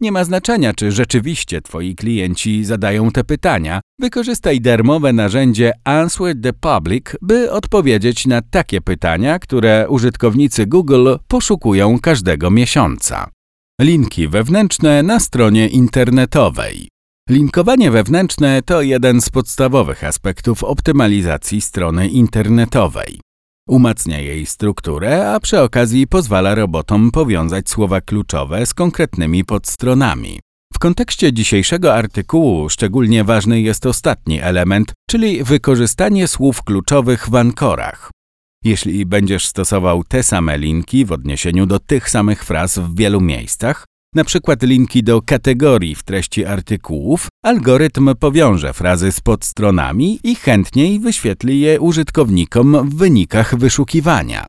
Nie 0.00 0.12
ma 0.12 0.24
znaczenia, 0.24 0.74
czy 0.74 0.92
rzeczywiście 0.92 1.60
Twoi 1.60 1.94
klienci 1.94 2.64
zadają 2.64 3.10
te 3.10 3.24
pytania. 3.24 3.80
Wykorzystaj 4.00 4.60
darmowe 4.60 5.12
narzędzie 5.12 5.72
Answer 5.84 6.34
the 6.42 6.52
Public, 6.52 7.04
by 7.22 7.52
odpowiedzieć 7.52 8.26
na 8.26 8.42
takie 8.42 8.80
pytania, 8.80 9.38
które 9.38 9.86
użytkownicy 9.88 10.66
Google 10.66 11.14
poszukują 11.28 11.98
każdego 11.98 12.50
miesiąca. 12.50 13.30
Linki 13.80 14.28
wewnętrzne 14.28 15.02
na 15.02 15.20
stronie 15.20 15.68
internetowej. 15.68 16.88
Linkowanie 17.30 17.90
wewnętrzne 17.90 18.62
to 18.62 18.82
jeden 18.82 19.20
z 19.20 19.30
podstawowych 19.30 20.04
aspektów 20.04 20.64
optymalizacji 20.64 21.60
strony 21.60 22.08
internetowej. 22.08 23.20
Umacnia 23.68 24.20
jej 24.20 24.46
strukturę, 24.46 25.32
a 25.32 25.40
przy 25.40 25.60
okazji 25.60 26.06
pozwala 26.06 26.54
robotom 26.54 27.10
powiązać 27.10 27.70
słowa 27.70 28.00
kluczowe 28.00 28.66
z 28.66 28.74
konkretnymi 28.74 29.44
podstronami. 29.44 30.40
W 30.74 30.78
kontekście 30.78 31.32
dzisiejszego 31.32 31.94
artykułu 31.94 32.68
szczególnie 32.68 33.24
ważny 33.24 33.60
jest 33.60 33.86
ostatni 33.86 34.40
element, 34.40 34.92
czyli 35.10 35.44
wykorzystanie 35.44 36.28
słów 36.28 36.62
kluczowych 36.62 37.28
w 37.28 37.34
ankorach. 37.34 38.10
Jeśli 38.64 39.06
będziesz 39.06 39.46
stosował 39.46 40.04
te 40.04 40.22
same 40.22 40.58
linki 40.58 41.04
w 41.04 41.12
odniesieniu 41.12 41.66
do 41.66 41.78
tych 41.78 42.10
samych 42.10 42.44
fraz 42.44 42.78
w 42.78 42.96
wielu 42.96 43.20
miejscach, 43.20 43.86
na 44.14 44.24
przykład 44.24 44.62
linki 44.62 45.02
do 45.02 45.22
kategorii 45.22 45.94
w 45.94 46.02
treści 46.02 46.44
artykułów, 46.44 47.28
algorytm 47.44 48.14
powiąże 48.20 48.72
frazy 48.72 49.12
z 49.12 49.20
podstronami 49.20 50.20
i 50.24 50.34
chętniej 50.34 51.00
wyświetli 51.00 51.60
je 51.60 51.80
użytkownikom 51.80 52.88
w 52.88 52.94
wynikach 52.94 53.56
wyszukiwania. 53.56 54.46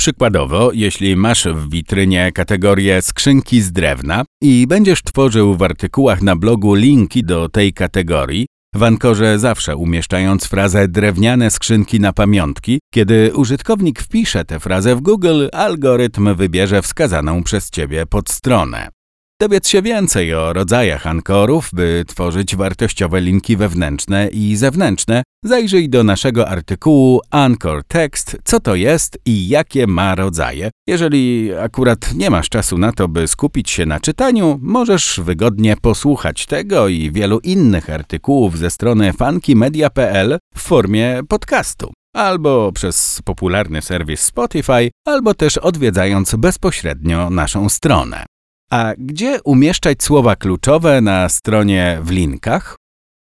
Przykładowo, 0.00 0.70
jeśli 0.72 1.16
masz 1.16 1.44
w 1.44 1.70
witrynie 1.70 2.32
kategorię 2.32 3.02
skrzynki 3.02 3.60
z 3.60 3.72
drewna 3.72 4.24
i 4.42 4.66
będziesz 4.66 5.02
tworzył 5.02 5.56
w 5.56 5.62
artykułach 5.62 6.22
na 6.22 6.36
blogu 6.36 6.74
linki 6.74 7.24
do 7.24 7.48
tej 7.48 7.72
kategorii, 7.72 8.46
w 8.74 8.82
ankorze 8.82 9.38
zawsze 9.38 9.76
umieszczając 9.76 10.46
frazę 10.46 10.88
drewniane 10.88 11.50
skrzynki 11.50 12.00
na 12.00 12.12
pamiątki, 12.12 12.78
kiedy 12.94 13.32
użytkownik 13.34 14.00
wpisze 14.00 14.44
tę 14.44 14.60
frazę 14.60 14.96
w 14.96 15.00
Google, 15.00 15.48
algorytm 15.52 16.34
wybierze 16.34 16.82
wskazaną 16.82 17.42
przez 17.42 17.70
Ciebie 17.70 18.06
podstronę. 18.06 18.93
Dowiedz 19.40 19.68
się 19.68 19.82
więcej 19.82 20.34
o 20.34 20.52
rodzajach 20.52 21.06
ankorów, 21.06 21.70
by 21.72 22.04
tworzyć 22.06 22.56
wartościowe 22.56 23.20
linki 23.20 23.56
wewnętrzne 23.56 24.28
i 24.28 24.56
zewnętrzne. 24.56 25.22
Zajrzyj 25.44 25.88
do 25.88 26.04
naszego 26.04 26.48
artykułu 26.48 27.20
Anchor 27.30 27.84
Text, 27.84 28.36
co 28.44 28.60
to 28.60 28.74
jest 28.74 29.18
i 29.26 29.48
jakie 29.48 29.86
ma 29.86 30.14
rodzaje. 30.14 30.70
Jeżeli 30.86 31.54
akurat 31.54 32.14
nie 32.14 32.30
masz 32.30 32.48
czasu 32.48 32.78
na 32.78 32.92
to, 32.92 33.08
by 33.08 33.28
skupić 33.28 33.70
się 33.70 33.86
na 33.86 34.00
czytaniu, 34.00 34.58
możesz 34.62 35.20
wygodnie 35.24 35.76
posłuchać 35.76 36.46
tego 36.46 36.88
i 36.88 37.12
wielu 37.12 37.38
innych 37.38 37.90
artykułów 37.90 38.58
ze 38.58 38.70
strony 38.70 39.12
funkymedia.pl 39.12 40.38
w 40.54 40.60
formie 40.60 41.20
podcastu 41.28 41.92
albo 42.16 42.72
przez 42.72 43.20
popularny 43.24 43.82
serwis 43.82 44.20
Spotify, 44.20 44.90
albo 45.06 45.34
też 45.34 45.58
odwiedzając 45.58 46.34
bezpośrednio 46.34 47.30
naszą 47.30 47.68
stronę. 47.68 48.24
A 48.70 48.92
gdzie 48.98 49.42
umieszczać 49.42 50.02
słowa 50.02 50.36
kluczowe 50.36 51.00
na 51.00 51.28
stronie 51.28 51.98
w 52.02 52.10
linkach? 52.10 52.76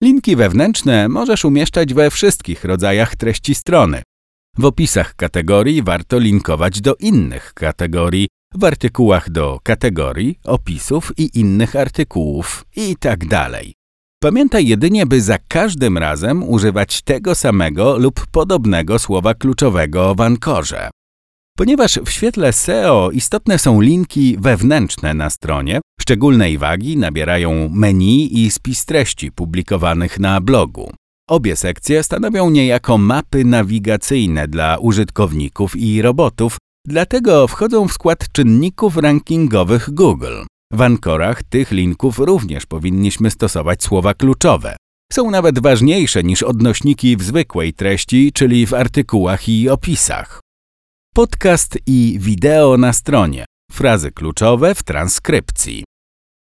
Linki 0.03 0.37
wewnętrzne 0.37 1.09
możesz 1.09 1.45
umieszczać 1.45 1.95
we 1.95 2.11
wszystkich 2.11 2.65
rodzajach 2.65 3.17
treści 3.17 3.55
strony. 3.55 4.03
W 4.59 4.65
opisach 4.65 5.15
kategorii 5.15 5.83
warto 5.83 6.19
linkować 6.19 6.81
do 6.81 6.95
innych 6.95 7.55
kategorii, 7.55 8.29
w 8.55 8.65
artykułach 8.65 9.31
do 9.31 9.61
kategorii, 9.63 10.39
opisów 10.45 11.13
i 11.17 11.39
innych 11.39 11.77
artykułów 11.77 12.65
itd. 12.77 13.27
Tak 13.27 13.51
Pamiętaj 14.23 14.67
jedynie, 14.67 15.07
by 15.07 15.21
za 15.21 15.39
każdym 15.39 15.99
razem 15.99 16.43
używać 16.43 17.03
tego 17.03 17.35
samego 17.35 17.99
lub 17.99 18.27
podobnego 18.27 18.99
słowa 18.99 19.35
kluczowego 19.35 20.15
w 20.15 20.21
ankorze. 20.21 20.91
Ponieważ 21.61 21.99
w 22.05 22.11
świetle 22.11 22.53
SEO 22.53 23.11
istotne 23.11 23.59
są 23.59 23.81
linki 23.81 24.37
wewnętrzne 24.39 25.15
na 25.15 25.31
stronie, 25.31 25.81
szczególnej 26.01 26.59
wagi 26.59 26.97
nabierają 26.97 27.69
menu 27.69 28.45
i 28.45 28.51
spis 28.51 28.85
treści 28.85 29.33
publikowanych 29.33 30.21
na 30.21 30.41
blogu. 30.41 30.93
Obie 31.29 31.57
sekcje 31.57 32.03
stanowią 32.03 32.51
niejako 32.51 32.99
mapy 32.99 33.45
nawigacyjne 33.45 34.49
dla 34.49 34.79
użytkowników 34.79 35.77
i 35.77 36.03
robotów, 36.03 36.57
dlatego 36.87 37.49
wchodzą 37.49 37.89
w 37.89 37.93
skład 37.93 38.33
czynników 38.33 38.97
rankingowych 38.97 39.91
Google. 39.91 40.45
W 40.73 40.81
ankorach 40.83 41.43
tych 41.43 41.71
linków 41.71 42.19
również 42.19 42.67
powinniśmy 42.67 43.31
stosować 43.31 43.83
słowa 43.83 44.15
kluczowe. 44.15 44.77
Są 45.13 45.31
nawet 45.31 45.59
ważniejsze 45.59 46.23
niż 46.23 46.43
odnośniki 46.43 47.17
w 47.17 47.23
zwykłej 47.23 47.73
treści, 47.73 48.33
czyli 48.33 48.67
w 48.67 48.75
artykułach 48.75 49.49
i 49.49 49.69
opisach. 49.69 50.41
Podcast 51.21 51.79
i 51.87 52.19
wideo 52.21 52.77
na 52.77 52.93
stronie. 52.93 53.45
Frazy 53.73 54.11
kluczowe 54.11 54.75
w 54.75 54.83
transkrypcji. 54.83 55.85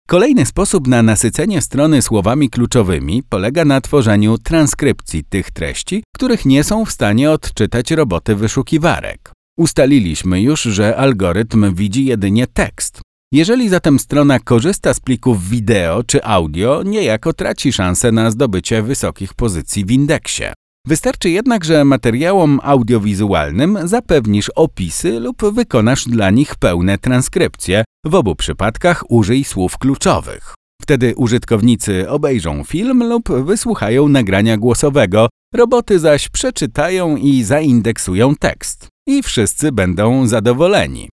Kolejny 0.07 0.45
sposób 0.45 0.87
na 0.87 1.03
nasycenie 1.03 1.61
strony 1.61 2.01
słowami 2.01 2.49
kluczowymi 2.49 3.23
polega 3.29 3.65
na 3.65 3.81
tworzeniu 3.81 4.37
transkrypcji 4.37 5.23
tych 5.23 5.51
treści, 5.51 6.03
których 6.15 6.45
nie 6.45 6.63
są 6.63 6.85
w 6.85 6.91
stanie 6.91 7.31
odczytać 7.31 7.91
roboty 7.91 8.35
wyszukiwarek. 8.35 9.31
Ustaliliśmy 9.57 10.41
już, 10.41 10.61
że 10.61 10.97
algorytm 10.97 11.75
widzi 11.75 12.05
jedynie 12.05 12.47
tekst. 12.47 13.01
Jeżeli 13.33 13.69
zatem 13.69 13.99
strona 13.99 14.39
korzysta 14.39 14.93
z 14.93 14.99
plików 14.99 15.49
wideo 15.49 16.03
czy 16.03 16.23
audio, 16.23 16.83
niejako 16.83 17.33
traci 17.33 17.73
szansę 17.73 18.11
na 18.11 18.31
zdobycie 18.31 18.83
wysokich 18.83 19.33
pozycji 19.33 19.85
w 19.85 19.91
indeksie. 19.91 20.43
Wystarczy 20.87 21.29
jednak, 21.29 21.65
że 21.65 21.85
materiałom 21.85 22.59
audiowizualnym 22.63 23.79
zapewnisz 23.83 24.49
opisy 24.49 25.19
lub 25.19 25.53
wykonasz 25.53 26.05
dla 26.05 26.29
nich 26.29 26.55
pełne 26.55 26.97
transkrypcje. 26.97 27.83
W 28.05 28.15
obu 28.15 28.35
przypadkach 28.35 29.11
użyj 29.11 29.43
słów 29.43 29.77
kluczowych. 29.77 30.53
Wtedy 30.81 31.15
użytkownicy 31.15 32.09
obejrzą 32.09 32.63
film 32.63 33.03
lub 33.03 33.29
wysłuchają 33.31 34.07
nagrania 34.07 34.57
głosowego, 34.57 35.29
roboty 35.53 35.99
zaś 35.99 36.29
przeczytają 36.29 37.17
i 37.17 37.43
zaindeksują 37.43 38.35
tekst. 38.35 38.87
I 39.07 39.23
wszyscy 39.23 39.71
będą 39.71 40.27
zadowoleni. 40.27 41.09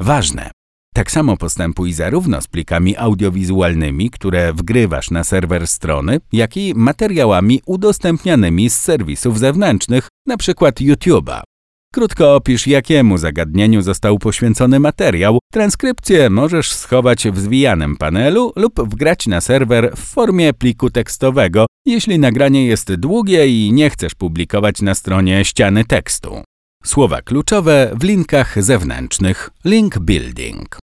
Ważne! 0.00 0.50
Tak 0.94 1.10
samo 1.10 1.36
postępuj 1.36 1.92
zarówno 1.92 2.40
z 2.40 2.46
plikami 2.46 2.96
audiowizualnymi, 2.96 4.10
które 4.10 4.52
wgrywasz 4.52 5.10
na 5.10 5.24
serwer 5.24 5.66
strony, 5.66 6.20
jak 6.32 6.56
i 6.56 6.74
materiałami 6.74 7.60
udostępnianymi 7.66 8.70
z 8.70 8.78
serwisów 8.78 9.38
zewnętrznych, 9.38 10.08
np. 10.28 10.52
YouTube'a. 10.80 11.40
Krótko 11.94 12.34
opisz, 12.34 12.66
jakiemu 12.66 13.18
zagadnieniu 13.18 13.82
został 13.82 14.18
poświęcony 14.18 14.80
materiał. 14.80 15.38
Transkrypcję 15.52 16.30
możesz 16.30 16.72
schować 16.72 17.28
w 17.28 17.38
zwijanym 17.38 17.96
panelu 17.96 18.52
lub 18.56 18.80
wgrać 18.80 19.26
na 19.26 19.40
serwer 19.40 19.92
w 19.96 20.00
formie 20.00 20.52
pliku 20.52 20.90
tekstowego, 20.90 21.66
jeśli 21.86 22.18
nagranie 22.18 22.66
jest 22.66 22.94
długie 22.94 23.48
i 23.48 23.72
nie 23.72 23.90
chcesz 23.90 24.14
publikować 24.14 24.82
na 24.82 24.94
stronie 24.94 25.44
ściany 25.44 25.84
tekstu. 25.84 26.42
Słowa 26.84 27.22
kluczowe 27.22 27.90
w 28.00 28.04
linkach 28.04 28.62
zewnętrznych. 28.62 29.50
Link 29.64 29.98
building. 29.98 30.78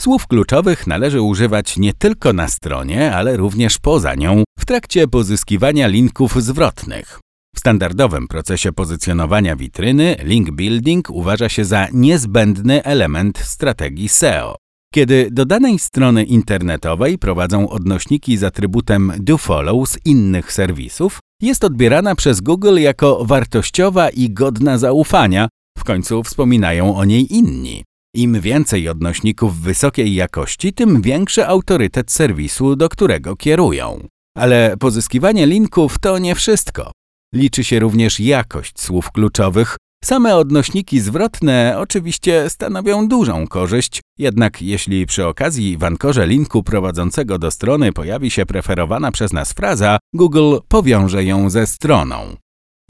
Słów 0.00 0.26
kluczowych 0.26 0.86
należy 0.86 1.20
używać 1.20 1.76
nie 1.76 1.94
tylko 1.94 2.32
na 2.32 2.48
stronie, 2.48 3.14
ale 3.14 3.36
również 3.36 3.78
poza 3.78 4.14
nią 4.14 4.44
w 4.58 4.66
trakcie 4.66 5.08
pozyskiwania 5.08 5.86
linków 5.86 6.42
zwrotnych. 6.42 7.20
W 7.56 7.58
standardowym 7.58 8.28
procesie 8.28 8.72
pozycjonowania 8.72 9.56
witryny 9.56 10.16
link 10.22 10.50
building 10.50 11.10
uważa 11.10 11.48
się 11.48 11.64
za 11.64 11.88
niezbędny 11.92 12.84
element 12.84 13.38
strategii 13.38 14.08
SEO. 14.08 14.56
Kiedy 14.94 15.28
do 15.30 15.44
danej 15.44 15.78
strony 15.78 16.24
internetowej 16.24 17.18
prowadzą 17.18 17.68
odnośniki 17.68 18.36
z 18.36 18.44
atrybutem 18.44 19.12
dofollow 19.18 19.88
z 19.88 19.98
innych 20.04 20.52
serwisów, 20.52 21.18
jest 21.42 21.64
odbierana 21.64 22.14
przez 22.14 22.40
Google 22.40 22.78
jako 22.78 23.24
wartościowa 23.24 24.10
i 24.10 24.30
godna 24.30 24.78
zaufania, 24.78 25.48
w 25.78 25.84
końcu 25.84 26.22
wspominają 26.22 26.96
o 26.96 27.04
niej 27.04 27.34
inni. 27.34 27.84
Im 28.14 28.40
więcej 28.40 28.88
odnośników 28.88 29.60
wysokiej 29.60 30.14
jakości, 30.14 30.72
tym 30.72 31.02
większy 31.02 31.46
autorytet 31.46 32.12
serwisu, 32.12 32.76
do 32.76 32.88
którego 32.88 33.36
kierują. 33.36 34.08
Ale 34.36 34.76
pozyskiwanie 34.80 35.46
linków 35.46 35.98
to 35.98 36.18
nie 36.18 36.34
wszystko. 36.34 36.92
Liczy 37.34 37.64
się 37.64 37.78
również 37.78 38.20
jakość 38.20 38.80
słów 38.80 39.12
kluczowych. 39.12 39.76
Same 40.04 40.36
odnośniki 40.36 41.00
zwrotne 41.00 41.74
oczywiście 41.78 42.50
stanowią 42.50 43.08
dużą 43.08 43.46
korzyść, 43.46 44.00
jednak 44.18 44.62
jeśli 44.62 45.06
przy 45.06 45.26
okazji 45.26 45.78
w 45.78 45.84
ankorze 45.84 46.26
linku 46.26 46.62
prowadzącego 46.62 47.38
do 47.38 47.50
strony 47.50 47.92
pojawi 47.92 48.30
się 48.30 48.46
preferowana 48.46 49.12
przez 49.12 49.32
nas 49.32 49.52
fraza, 49.52 49.98
Google 50.14 50.56
powiąże 50.68 51.24
ją 51.24 51.50
ze 51.50 51.66
stroną. 51.66 52.36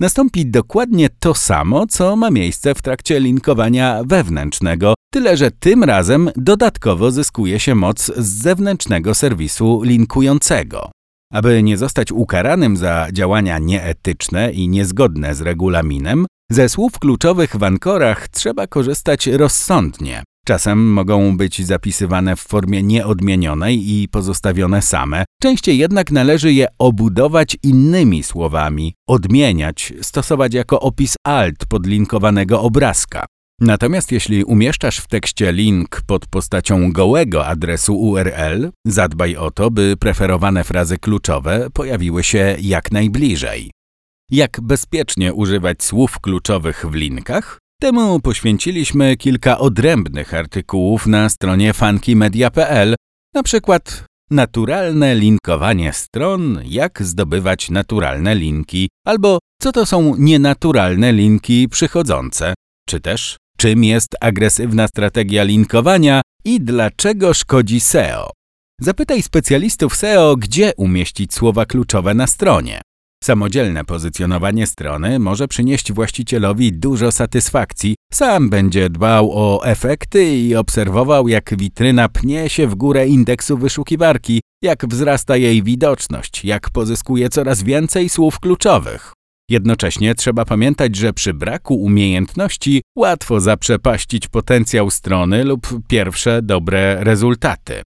Nastąpi 0.01 0.47
dokładnie 0.47 1.09
to 1.21 1.35
samo, 1.35 1.87
co 1.87 2.17
ma 2.17 2.31
miejsce 2.31 2.75
w 2.75 2.83
trakcie 2.83 3.21
linkowania 3.21 4.01
wewnętrznego, 4.07 4.95
tyle 5.13 5.37
że 5.37 5.51
tym 5.51 5.85
razem 5.85 6.31
dodatkowo 6.37 7.11
zyskuje 7.11 7.61
się 7.61 7.75
moc 7.75 8.13
z 8.17 8.43
zewnętrznego 8.43 9.15
serwisu 9.15 9.83
linkującego. 9.83 10.91
Aby 11.33 11.63
nie 11.63 11.77
zostać 11.77 12.13
ukaranym 12.13 12.77
za 12.77 13.07
działania 13.13 13.59
nieetyczne 13.59 14.53
i 14.53 14.69
niezgodne 14.69 15.35
z 15.35 15.41
regulaminem, 15.41 16.27
ze 16.51 16.69
słów 16.69 16.99
kluczowych 16.99 17.57
w 17.57 17.63
ankorach 17.63 18.29
trzeba 18.29 18.67
korzystać 18.67 19.27
rozsądnie. 19.27 20.23
Czasem 20.47 20.93
mogą 20.93 21.37
być 21.37 21.67
zapisywane 21.67 22.37
w 22.37 22.41
formie 22.41 22.83
nieodmienionej 22.83 23.91
i 23.91 24.09
pozostawione 24.09 24.83
same, 24.83 25.25
częściej 25.43 25.79
jednak 25.79 26.11
należy 26.11 26.53
je 26.53 26.67
obudować 26.79 27.57
innymi 27.63 28.23
słowami, 28.23 28.95
odmieniać, 29.09 29.93
stosować 30.03 30.55
jako 30.55 30.81
opis 30.81 31.17
alt 31.27 31.67
podlinkowanego 31.69 32.63
obrazka. 32.63 33.27
Natomiast 33.61 34.13
jeśli 34.13 34.45
umieszczasz 34.45 34.99
w 34.99 35.09
tekście 35.09 35.53
link 35.53 36.01
pod 36.07 36.27
postacią 36.27 36.93
gołego 36.93 37.47
adresu 37.47 37.97
URL, 37.97 38.71
zadbaj 38.87 39.37
o 39.37 39.51
to, 39.51 39.71
by 39.71 39.97
preferowane 40.01 40.65
frazy 40.65 40.99
kluczowe 40.99 41.69
pojawiły 41.73 42.25
się 42.25 42.57
jak 42.61 42.93
najbliżej. 42.93 43.71
Jak 44.31 44.61
bezpiecznie 44.61 45.35
używać 45.35 45.83
słów 45.83 46.21
kluczowych 46.21 46.85
w 46.91 46.95
linkach? 46.95 47.59
Temu 47.81 48.21
poświęciliśmy 48.21 49.17
kilka 49.17 49.59
odrębnych 49.59 50.35
artykułów 50.35 51.07
na 51.07 51.29
stronie 51.29 51.73
funkymedia.pl, 51.73 52.95
na 53.35 53.43
przykład 53.43 54.05
naturalne 54.31 55.15
linkowanie 55.15 55.93
stron, 55.93 56.61
jak 56.65 57.03
zdobywać 57.03 57.71
naturalne 57.71 58.35
linki, 58.35 58.89
albo 59.07 59.39
co 59.61 59.73
to 59.73 59.87
są 59.87 60.17
nienaturalne 60.17 61.13
linki 61.13 61.69
przychodzące, 61.69 62.55
czy 62.89 63.01
też 63.01 63.37
czym 63.59 63.85
jest 63.85 64.09
agresywna 64.21 64.89
strategia 64.89 65.45
linkowania 65.45 66.23
i 66.45 66.61
dlaczego 66.61 67.35
szkodzi 67.35 67.81
SEO. 67.81 68.31
Zapytaj 68.81 69.23
specjalistów 69.23 69.97
SEO, 69.97 70.37
gdzie 70.37 70.73
umieścić 70.77 71.35
słowa 71.35 71.67
kluczowe 71.67 72.15
na 72.15 72.27
stronie. 72.27 72.81
Samodzielne 73.29 73.85
pozycjonowanie 73.85 74.67
strony 74.67 75.19
może 75.19 75.49
przynieść 75.49 75.93
właścicielowi 75.93 76.73
dużo 76.73 77.13
satysfakcji. 77.13 77.95
Sam 78.13 78.51
będzie 78.51 78.91
dbał 78.91 79.31
o 79.33 79.65
efekty 79.65 80.37
i 80.37 80.55
obserwował, 80.55 81.29
jak 81.29 81.57
witryna 81.57 82.09
pnie 82.09 82.49
się 82.49 82.67
w 82.67 82.75
górę 82.75 83.09
indeksu 83.09 83.59
wyszukiwarki, 83.59 84.41
jak 84.63 84.87
wzrasta 84.87 85.37
jej 85.37 85.63
widoczność, 85.63 86.45
jak 86.45 86.71
pozyskuje 86.71 87.29
coraz 87.29 87.63
więcej 87.63 88.09
słów 88.09 88.41
kluczowych. 88.41 89.13
Jednocześnie 89.51 90.15
trzeba 90.15 90.45
pamiętać, 90.45 90.97
że 90.97 91.13
przy 91.13 91.35
braku 91.35 91.75
umiejętności 91.75 92.83
łatwo 92.97 93.41
zaprzepaścić 93.41 94.29
potencjał 94.29 94.91
strony 94.91 95.45
lub 95.45 95.69
pierwsze 95.89 96.43
dobre 96.43 97.05
rezultaty. 97.05 97.83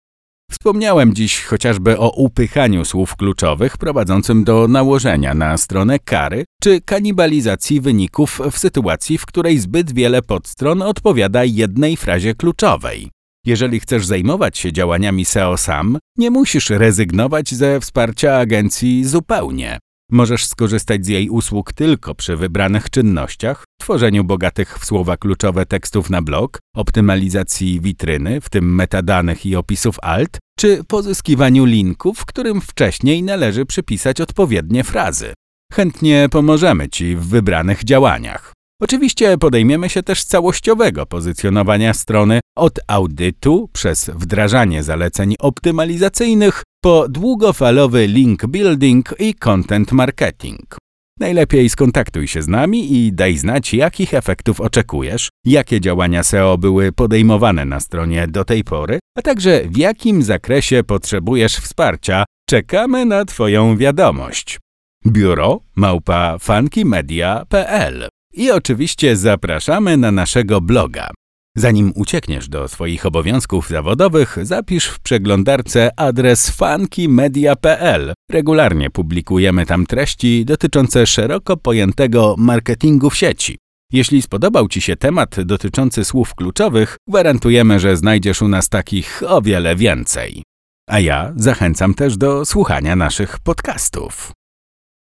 Wspomniałem 0.52 1.14
dziś 1.14 1.44
chociażby 1.44 1.98
o 1.98 2.10
upychaniu 2.10 2.84
słów 2.84 3.16
kluczowych 3.16 3.76
prowadzącym 3.76 4.44
do 4.44 4.68
nałożenia 4.68 5.34
na 5.34 5.56
stronę 5.56 5.98
kary 5.98 6.44
czy 6.62 6.80
kanibalizacji 6.80 7.80
wyników 7.80 8.40
w 8.50 8.58
sytuacji, 8.58 9.18
w 9.18 9.26
której 9.26 9.58
zbyt 9.58 9.92
wiele 9.92 10.22
podstron 10.22 10.82
odpowiada 10.82 11.44
jednej 11.44 11.96
frazie 11.96 12.34
kluczowej. 12.34 13.10
Jeżeli 13.46 13.80
chcesz 13.80 14.06
zajmować 14.06 14.58
się 14.58 14.72
działaniami 14.72 15.24
SEO 15.24 15.56
sam, 15.56 15.98
nie 16.18 16.30
musisz 16.30 16.70
rezygnować 16.70 17.54
ze 17.54 17.80
wsparcia 17.80 18.36
agencji 18.36 19.04
zupełnie. 19.04 19.78
Możesz 20.12 20.46
skorzystać 20.46 21.06
z 21.06 21.08
jej 21.08 21.30
usług 21.30 21.72
tylko 21.72 22.14
przy 22.14 22.36
wybranych 22.36 22.90
czynnościach, 22.90 23.64
tworzeniu 23.80 24.24
bogatych 24.24 24.78
w 24.78 24.84
słowa 24.84 25.16
kluczowe 25.16 25.66
tekstów 25.66 26.10
na 26.10 26.22
blog, 26.22 26.58
optymalizacji 26.76 27.80
witryny, 27.80 28.40
w 28.40 28.50
tym 28.50 28.74
metadanych 28.74 29.46
i 29.46 29.56
opisów 29.56 29.96
alt, 30.02 30.38
czy 30.58 30.84
pozyskiwaniu 30.84 31.64
linków, 31.64 32.24
którym 32.24 32.60
wcześniej 32.60 33.22
należy 33.22 33.66
przypisać 33.66 34.20
odpowiednie 34.20 34.84
frazy. 34.84 35.34
Chętnie 35.72 36.28
pomożemy 36.30 36.88
Ci 36.88 37.16
w 37.16 37.26
wybranych 37.26 37.84
działaniach. 37.84 38.52
Oczywiście 38.82 39.38
podejmiemy 39.38 39.88
się 39.88 40.02
też 40.02 40.24
całościowego 40.24 41.06
pozycjonowania 41.06 41.94
strony 41.94 42.40
od 42.56 42.80
audytu 42.86 43.68
przez 43.72 44.10
wdrażanie 44.14 44.82
zaleceń 44.82 45.34
optymalizacyjnych 45.38 46.62
po 46.80 47.08
długofalowy 47.08 48.06
link 48.06 48.46
building 48.46 49.14
i 49.18 49.34
content 49.34 49.92
marketing. 49.92 50.76
Najlepiej 51.20 51.68
skontaktuj 51.68 52.28
się 52.28 52.42
z 52.42 52.48
nami 52.48 52.92
i 52.96 53.12
daj 53.12 53.36
znać, 53.38 53.74
jakich 53.74 54.14
efektów 54.14 54.60
oczekujesz, 54.60 55.28
jakie 55.46 55.80
działania 55.80 56.22
SEO 56.22 56.58
były 56.58 56.92
podejmowane 56.92 57.64
na 57.64 57.80
stronie 57.80 58.26
do 58.28 58.44
tej 58.44 58.64
pory, 58.64 58.98
a 59.18 59.22
także 59.22 59.62
w 59.68 59.76
jakim 59.76 60.22
zakresie 60.22 60.84
potrzebujesz 60.84 61.56
wsparcia. 61.56 62.24
Czekamy 62.48 63.04
na 63.04 63.24
Twoją 63.24 63.76
wiadomość. 63.76 64.58
Biuro 65.06 65.60
małpa 65.76 66.38
funkymedia.pl 66.38 68.08
i 68.32 68.50
oczywiście 68.50 69.16
zapraszamy 69.16 69.96
na 69.96 70.12
naszego 70.12 70.60
bloga. 70.60 71.10
Zanim 71.56 71.92
uciekniesz 71.94 72.48
do 72.48 72.68
swoich 72.68 73.06
obowiązków 73.06 73.68
zawodowych, 73.68 74.38
zapisz 74.42 74.86
w 74.86 75.00
przeglądarce 75.00 75.90
adres 75.96 76.50
funkymedia.pl. 76.50 78.12
Regularnie 78.30 78.90
publikujemy 78.90 79.66
tam 79.66 79.86
treści 79.86 80.44
dotyczące 80.44 81.06
szeroko 81.06 81.56
pojętego 81.56 82.34
marketingu 82.38 83.10
w 83.10 83.16
sieci. 83.16 83.58
Jeśli 83.92 84.22
spodobał 84.22 84.68
Ci 84.68 84.80
się 84.80 84.96
temat 84.96 85.42
dotyczący 85.42 86.04
słów 86.04 86.34
kluczowych, 86.34 86.96
gwarantujemy, 87.08 87.80
że 87.80 87.96
znajdziesz 87.96 88.42
u 88.42 88.48
nas 88.48 88.68
takich 88.68 89.22
o 89.26 89.42
wiele 89.42 89.76
więcej. 89.76 90.42
A 90.88 91.00
ja 91.00 91.32
zachęcam 91.36 91.94
też 91.94 92.16
do 92.16 92.44
słuchania 92.44 92.96
naszych 92.96 93.38
podcastów. 93.38 94.32